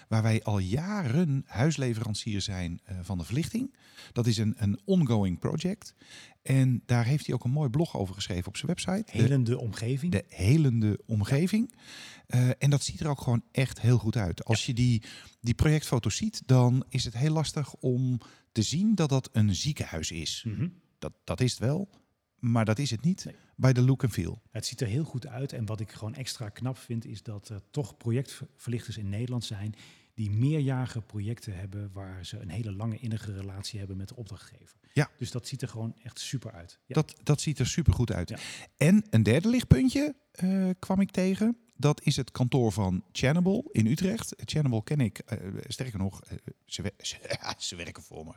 [0.08, 3.76] Waar wij al jaren huisleverancier zijn eh, van de verlichting.
[4.14, 5.94] Dat is een, een ongoing project.
[6.42, 9.12] En daar heeft hij ook een mooi blog over geschreven op zijn website.
[9.12, 10.12] De- Helende omgeving.
[10.12, 11.74] de helende omgeving.
[12.28, 14.44] Eh, en dat ziet er ook gewoon echt heel goed uit.
[14.46, 15.02] Als je die,
[15.42, 18.20] die projectfoto's ziet, dan is het heel lastig om
[18.52, 20.44] te zien dat dat een ziekenhuis is.
[20.48, 20.68] Mhm.
[21.00, 21.90] Dat, dat is het wel,
[22.40, 23.36] maar dat is het niet Nee.
[23.56, 24.42] bij de look en feel.
[24.52, 25.54] Het ziet er heel goed uit.
[25.54, 29.76] En wat ik gewoon extra knap vind, is dat er toch projectverlichters in Nederland zijn
[30.14, 34.78] die meerjarige projecten hebben waar ze een hele lange innige relatie hebben met de opdrachtgever.
[34.94, 35.10] Ja.
[35.18, 36.80] Dus dat ziet er gewoon echt super uit.
[36.86, 36.94] Ja.
[36.96, 38.30] Dat, dat ziet er super goed uit.
[38.30, 38.38] Ja.
[38.78, 41.58] En een derde lichtpuntje eh, kwam ik tegen.
[41.78, 44.34] Dat is het kantoor van Channable in Utrecht.
[44.46, 47.18] Channable ken ik, eh, sterker nog, eh, ze, wer- ze,
[47.58, 48.32] ze werken voor me.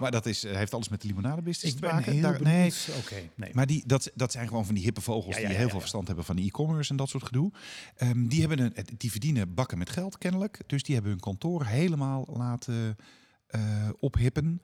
[0.00, 2.20] Maar dat is, eh, heeft alles met de limonadebusiness te maken.
[2.22, 2.88] Daar- benieuwd.
[2.98, 3.50] Oké, nee.
[3.54, 5.62] Maar die, dat, dat zijn gewoon van die hippe vogels Ja, ja, die ja, heel
[5.62, 5.80] ja, veel ja.
[5.80, 7.52] verstand hebben van e-commerce en dat soort gedoe.
[7.96, 10.60] Ehm, die, hebben een, die verdienen bakken met geld kennelijk.
[10.66, 12.96] Dus die hebben hun kantoor helemaal laten
[14.00, 14.60] ophippen.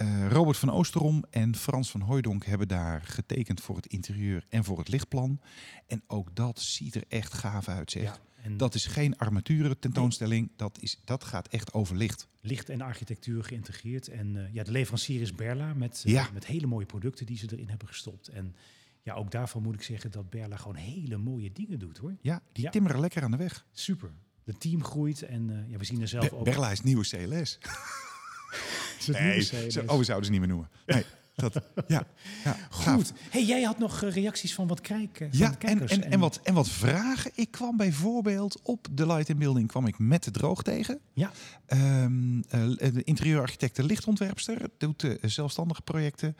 [0.00, 4.64] Eh, Robert van Oosterom en Frans van Hooijdonk hebben daar getekend voor het interieur en
[4.64, 5.40] voor het lichtplan.
[5.86, 8.02] En ook dat ziet er echt gaaf uit, zeg.
[8.02, 12.28] ja, en Dat is geen armaturen tentoonstelling, dat, is, dat gaat echt over licht.
[12.40, 14.08] licht en architectuur geïntegreerd.
[14.08, 16.28] En eh, ja, de leverancier is Berla met, eh, Ja.
[16.32, 18.28] met hele mooie producten die ze erin hebben gestopt.
[18.28, 18.54] En
[19.02, 22.16] ja, ook daarvan moet ik zeggen dat Berla gewoon hele mooie dingen doet hoor.
[22.20, 22.70] Ja, die Ja.
[22.70, 23.66] timmeren lekker aan de weg.
[23.72, 24.10] Super.
[24.44, 26.44] Het team groeit en ja, we zien er zelf Be- ook.
[26.44, 27.58] Berla is nieuwe CLS.
[29.06, 30.68] Nee, Dus- oh, we zouden ze niet meer noemen.
[30.86, 31.04] Nee.
[31.40, 32.06] Dat, ja.
[32.70, 33.12] Goed.
[33.30, 36.40] Hey, jij had nog eh, reacties van wat kijk, eh, Ja, en, en, en, wat,
[36.42, 37.30] en wat vragen.
[37.34, 41.00] Ik kwam bijvoorbeeld op de Light Building kwam ik met de droog tegen.
[41.12, 41.30] Ja.
[41.66, 42.06] Eh,
[42.48, 46.36] de interieurarchitect, de lichtontwerpster, doet zelfstandige projecten.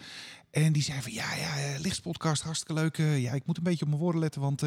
[0.50, 2.96] En die zei van, ja, ja, lichtspodcast, hartstikke leuk.
[2.96, 4.60] ja, ik moet een beetje op mijn woorden letten, want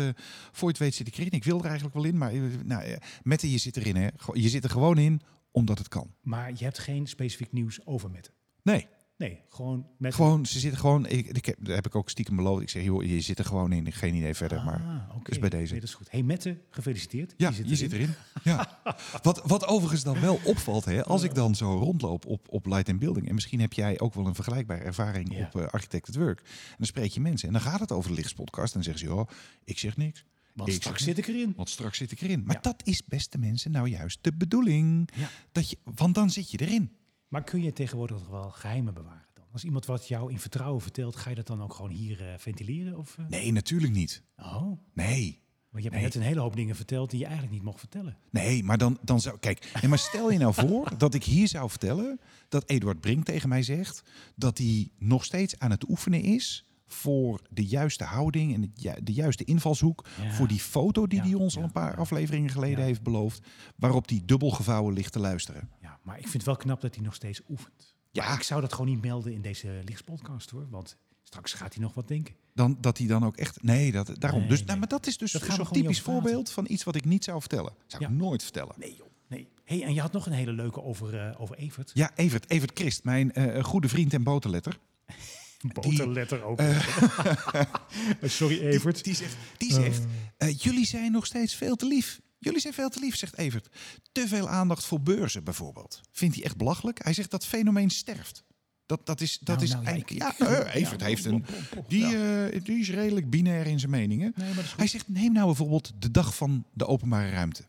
[0.51, 1.31] voor je het weet zit ik erin.
[1.31, 2.33] Ik wil er eigenlijk wel in, maar
[2.63, 4.07] nou, Mette, je zit erin, hè.
[4.33, 5.21] Je zit er gewoon in,
[5.53, 6.13] omdat het kan.
[6.21, 8.31] Maar je hebt geen specifiek nieuws over Mette.
[8.63, 8.87] Nee,
[9.17, 10.13] Nee, gewoon met...
[10.15, 12.61] gewoon, ze zitten gewoon, ik, ik heb, daar heb ik ook stiekem beloofd.
[12.61, 13.91] Ik zeg, joh, je zit er gewoon in.
[13.91, 14.81] Geen idee verder, maar...
[14.81, 15.29] Ah, oké.
[15.29, 15.71] dus bij deze.
[15.71, 16.11] Nee, dat is goed.
[16.11, 17.33] Hey Mette, gefeliciteerd.
[17.37, 18.13] Ja, je zit erin.
[18.43, 18.79] Ja.
[19.21, 22.89] Wat, wat overigens dan wel opvalt, hè, als ik dan zo rondloop op, op Light
[22.89, 25.45] and Building, en misschien heb jij ook wel een vergelijkbare ervaring Ja.
[25.45, 28.09] op uh, Architect at Work, en dan spreek je mensen en dan gaat het over
[28.09, 29.29] de lichtspodcast, en dan zeggen ze, joh,
[29.63, 31.53] ik zeg niks, Want Ik straks zit ik erin.
[31.55, 32.43] want straks zit ik erin.
[32.45, 32.61] Maar Ja.
[32.61, 35.09] dat is, beste mensen, nou juist de bedoeling.
[35.15, 35.29] Ja.
[35.51, 36.91] Dat je, want dan zit je erin.
[37.27, 39.45] Maar kun je tegenwoordig nog wel geheimen bewaren dan?
[39.51, 42.37] Als iemand wat jou in vertrouwen vertelt, ga je dat dan ook gewoon hier eh,
[42.37, 42.97] ventileren?
[42.97, 43.25] Of, eh?
[43.27, 44.23] Nee, natuurlijk niet.
[44.37, 45.41] Oh, Nee.
[45.69, 46.03] want je hebt Nee.
[46.03, 48.17] net een hele hoop dingen verteld die je eigenlijk niet mocht vertellen.
[48.31, 49.39] Nee, maar dan, dan zou.
[49.39, 53.49] Kijk, maar stel je nou voor dat ik hier zou vertellen dat Eduard Brink tegen
[53.49, 54.01] mij zegt
[54.35, 58.73] dat hij nog steeds aan het oefenen is voor de juiste houding en
[59.03, 60.31] de juiste invalshoek Ja.
[60.33, 63.47] voor die foto die Ja, hij ons ja, al een paar afleveringen geleden heeft beloofd,
[63.75, 65.69] waarop hij dubbel gevouwen ligt te luisteren.
[65.81, 67.95] Ja, maar ik vind het wel knap dat hij nog steeds oefent.
[68.11, 68.25] Ja.
[68.25, 70.67] Maar ik zou dat gewoon niet melden in deze lichtspodcast hoor.
[70.69, 72.35] Want straks gaat hij nog wat denken.
[72.53, 73.63] Dan dat hij dan ook echt.
[73.63, 74.39] Nee, dat, daarom.
[74.39, 74.67] Nee, dus, nee.
[74.67, 77.23] Nou, maar dat is dus Dat we zo'n typisch voorbeeld van iets wat ik niet
[77.23, 77.73] zou vertellen.
[77.87, 78.75] Zou ik nooit vertellen.
[78.77, 79.47] Nee joh, nee.
[79.63, 81.91] Hey, en je had nog een hele leuke over, eh, over Evert.
[81.93, 84.79] Ja, Evert, Evert Christ, mijn eh, goede vriend en boterletter.
[85.73, 86.61] Boterletter ook.
[88.21, 89.03] Sorry Evert.
[89.03, 90.01] Die zegt, die zegt
[90.37, 92.21] eh, jullie zijn nog steeds veel te lief.
[92.39, 93.67] Jullie zijn veel te lief, zegt Evert.
[94.11, 96.01] Te veel aandacht voor beurzen bijvoorbeeld.
[96.11, 97.03] Vindt hij echt belachelijk?
[97.03, 98.43] Hij zegt dat fenomeen sterft.
[98.85, 101.45] Dat, dat is, dat Nou, is nou, eigenlijk- ja, eh, Evert ja, heeft een...
[101.87, 104.33] Die, eh, die is redelijk binair in zijn meningen.
[104.35, 104.53] Nee.
[104.77, 107.63] Hij zegt, neem nou bijvoorbeeld de dag van de openbare ruimte.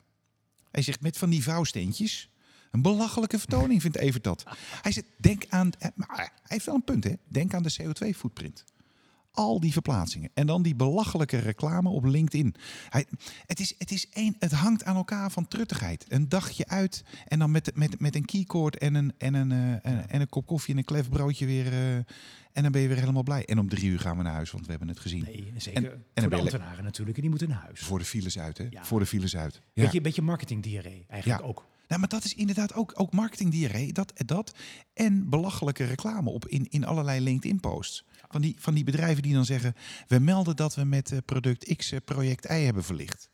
[0.71, 2.29] Hij zegt, met van die vouwsteentjes.
[2.75, 4.45] Een belachelijke vertoning vindt Evert dat.
[4.83, 5.71] Hij zegt, denk aan...
[5.79, 7.13] eh, Maar hij heeft wel een punt, hè.
[7.29, 8.65] Denk aan de CO2-footprint.
[9.33, 10.31] Al die verplaatsingen.
[10.35, 12.55] En dan die belachelijke reclame op LinkedIn.
[12.89, 13.07] Hij,
[13.47, 16.05] het, is, het, is één, het hangt aan elkaar van truttigheid.
[16.09, 19.93] Een dagje uit en dan met, met, met een keycord en een, en, een, eh,
[19.93, 21.67] en, en een kop koffie en een klef broodje weer.
[21.73, 21.95] eh,
[22.53, 23.45] en dan ben je weer helemaal blij.
[23.45, 25.23] En om drie uur gaan we naar huis, want we hebben het gezien.
[25.23, 27.17] Nee, en zeker En- en voor de ambtenaren natuurlijk.
[27.17, 27.81] En die moeten naar huis.
[27.81, 28.67] Voor de files uit, hè?
[28.71, 28.85] Ja.
[28.85, 29.61] Voor de files uit.
[29.73, 29.83] Ja.
[29.83, 31.49] Beetje, beetje marketingdiarree eigenlijk Ja.
[31.49, 31.67] ook.
[31.89, 33.93] Nou, maar dat is inderdaad ook, ook marketingdiarree.
[33.93, 34.55] Dat, dat
[34.93, 38.05] en belachelijke reclame op in, in allerlei LinkedIn-posts.
[38.29, 39.75] Van die, van die bedrijven die dan zeggen...
[40.07, 43.31] we melden dat we met eh, product X eh, project Y hebben verlicht.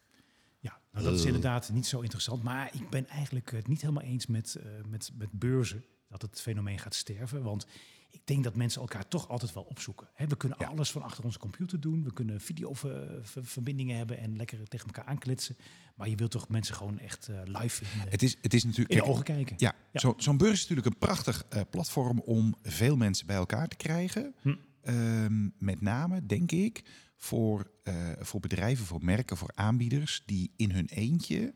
[0.58, 2.42] Ja, nou, dat is inderdaad niet zo interessant.
[2.42, 5.84] Maar ik ben eigenlijk het niet helemaal eens met, eh, met, met beurzen.
[6.10, 7.42] Dat het fenomeen gaat sterven.
[7.42, 7.66] Want
[8.10, 10.08] ik denk dat mensen elkaar toch altijd wel opzoeken.
[10.28, 10.66] We kunnen Ja.
[10.66, 12.04] alles van achter onze computer doen.
[12.04, 15.56] We kunnen videoverbindingen hebben en lekker tegen elkaar aankletsen.
[15.96, 18.62] Maar je wilt toch mensen gewoon echt eh, live in de, Het is, het is
[18.62, 18.94] in natuurlijk...
[18.96, 19.56] de kijk, ogen kijken.
[19.58, 20.00] Ja, Ja.
[20.00, 23.76] zo- zo'n beurs is natuurlijk een prachtig eh, platform om veel mensen bij elkaar te
[23.76, 24.34] krijgen.
[24.42, 24.54] Hm.
[24.82, 26.84] Ehm, met name, denk ik,
[27.16, 31.54] voor, eh, voor bedrijven, voor merken, voor aanbieders die in hun eentje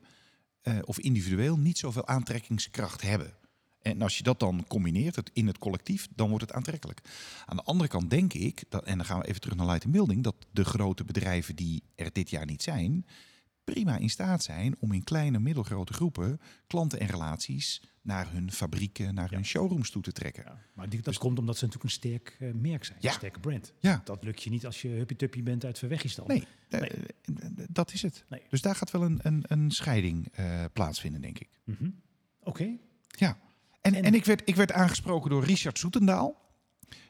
[0.83, 3.33] of individueel niet zoveel aantrekkingskracht hebben.
[3.85, 7.01] En als je dat dan combineert het in het collectief, dan wordt het aantrekkelijk.
[7.45, 9.91] Aan de andere kant denk ik, dat, en dan gaan we even terug naar Light
[9.91, 13.05] Building, dat de grote bedrijven die er dit jaar niet zijn,
[13.63, 19.13] prima in staat zijn om in kleine, middelgrote groepen klanten en relaties naar hun fabrieken,
[19.13, 20.43] naar hun showrooms toe te trekken.
[20.45, 22.97] Ja, maar die, dat komt omdat ze natuurlijk een sterk eh, merk zijn.
[23.01, 23.09] Ja.
[23.09, 23.73] Een sterke brand.
[23.79, 26.27] Ja, Dat lukt je niet als je huppie bent uit Verwegistan.
[26.27, 26.89] nee, eh, Nee.
[26.89, 28.25] eh, dat is het.
[28.29, 28.41] Nee.
[28.49, 30.31] Dus daar gaat wel een, een, een scheiding
[30.73, 31.49] plaatsvinden, denk ik.
[31.63, 31.89] Mhm.
[32.43, 32.77] Oké.
[33.07, 33.37] Ja.
[33.85, 36.43] En, En- en, ik, werd, ik werd aangesproken door Richard Soetendaal.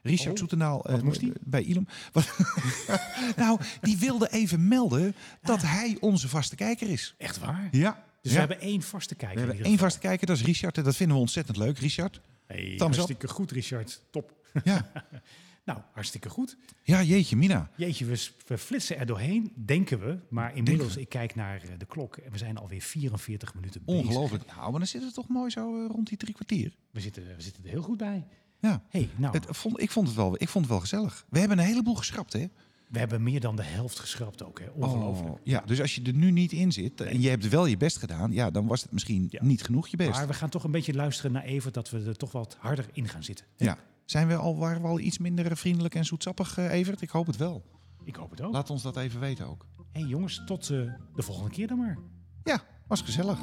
[0.04, 1.32] Richard Oh, Soetendaal wat eh, moest hij?
[1.42, 1.88] bij Ilum.
[3.36, 7.16] Nou, die wilde even melden dat hij onze vaste kijker is.
[7.18, 7.68] Echt waar?
[7.72, 8.04] Ja.
[8.22, 8.42] Dus Ja.
[8.42, 9.36] we hebben één vaste kijker.
[9.40, 9.88] We hebben één geval.
[9.90, 10.78] vaste kijker, dat is Richard.
[10.78, 12.22] En dat vinden we ontzettend leuk, Richard.
[12.48, 14.02] Hey, hartstikke goed, Richard.
[14.12, 14.34] Top.
[14.64, 14.92] Ja,
[15.66, 16.58] Nou, hartstikke goed.
[16.84, 17.70] ja jeetje, Mina.
[17.76, 18.06] Jeetje,
[18.46, 20.18] we, flitsen er doorheen, denken we.
[20.30, 24.02] Maar inmiddels, ik kijk naar eh, de klok en we zijn alweer 44 minuten bezig.
[24.02, 24.46] Ongelooflijk.
[24.46, 26.76] Nou, maar dan zitten we toch mooi zo eh, rond die drie kwartier.
[26.92, 28.26] We zitten, we zitten er heel goed bij.
[28.60, 28.82] Ja.
[28.90, 31.26] hey, nou, Het, vond, ik, vond het wel, ik vond het wel gezellig.
[31.30, 32.46] We hebben een heleboel geschrapt, hè?
[32.90, 34.60] we hebben meer dan de helft geschrapt ook.
[34.60, 34.70] Hè.
[34.70, 35.34] Ongelooflijk.
[35.34, 37.78] Oh, ja, dus als je er nu niet in zit en je hebt wel je
[37.78, 39.44] best gedaan, ja, dan was het misschien Ja.
[39.44, 40.10] niet genoeg je best.
[40.12, 42.86] Maar we gaan toch een beetje luisteren naar Evert, dat we er toch wat harder
[42.94, 43.46] in gaan zitten.
[43.58, 43.66] hè?
[43.66, 43.78] Ja.
[44.06, 47.02] Zijn we al, waren we al iets minder vriendelijk en zoetsappig, eh, Evert?
[47.02, 47.64] Ik hoop het wel.
[48.04, 48.54] Ik hoop het ook.
[48.54, 49.66] Laat ons dat even weten ook.
[49.92, 50.78] hey, jongens, tot eh,
[51.16, 51.98] de volgende keer dan maar.
[52.44, 53.38] Ja, was gezellig.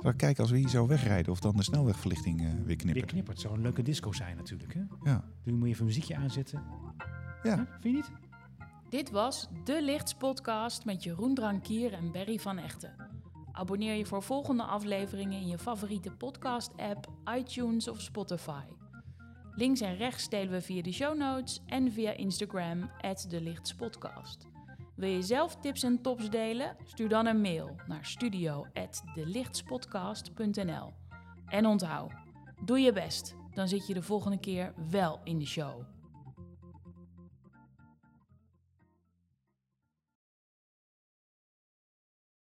[0.00, 2.76] Zal ik kijken als we hier zo wegrijden of dan de snelwegverlichting eh, weer Weer
[2.76, 3.06] knippert.
[3.06, 3.36] knippert.
[3.36, 4.74] Het zou een leuke disco zijn natuurlijk.
[4.74, 4.80] Hè?
[5.10, 5.24] Ja.
[5.44, 6.62] Nu moet je even een muziekje aanzetten.
[7.42, 7.56] Ja.
[7.56, 7.64] Huh?
[7.80, 8.10] Vind je niet?
[8.88, 12.94] Dit was De Lichts Podcast met Jeroen Drankier en Berry van Echten.
[13.52, 17.08] Abonneer je voor volgende afleveringen in je favoriete podcast-app,
[17.38, 18.62] iTunes of Spotify.
[19.54, 22.90] Links en rechts delen we via de show notes en via Instagram,
[23.28, 24.46] De Lichts Podcast.
[24.94, 26.76] Wil je zelf tips en tops delen?
[26.84, 30.92] Stuur dan een mail naar studio.delichtspodcast.nl.
[31.46, 32.12] En onthoud,
[32.64, 35.82] doe je best, dan zit je de volgende keer wel in de show.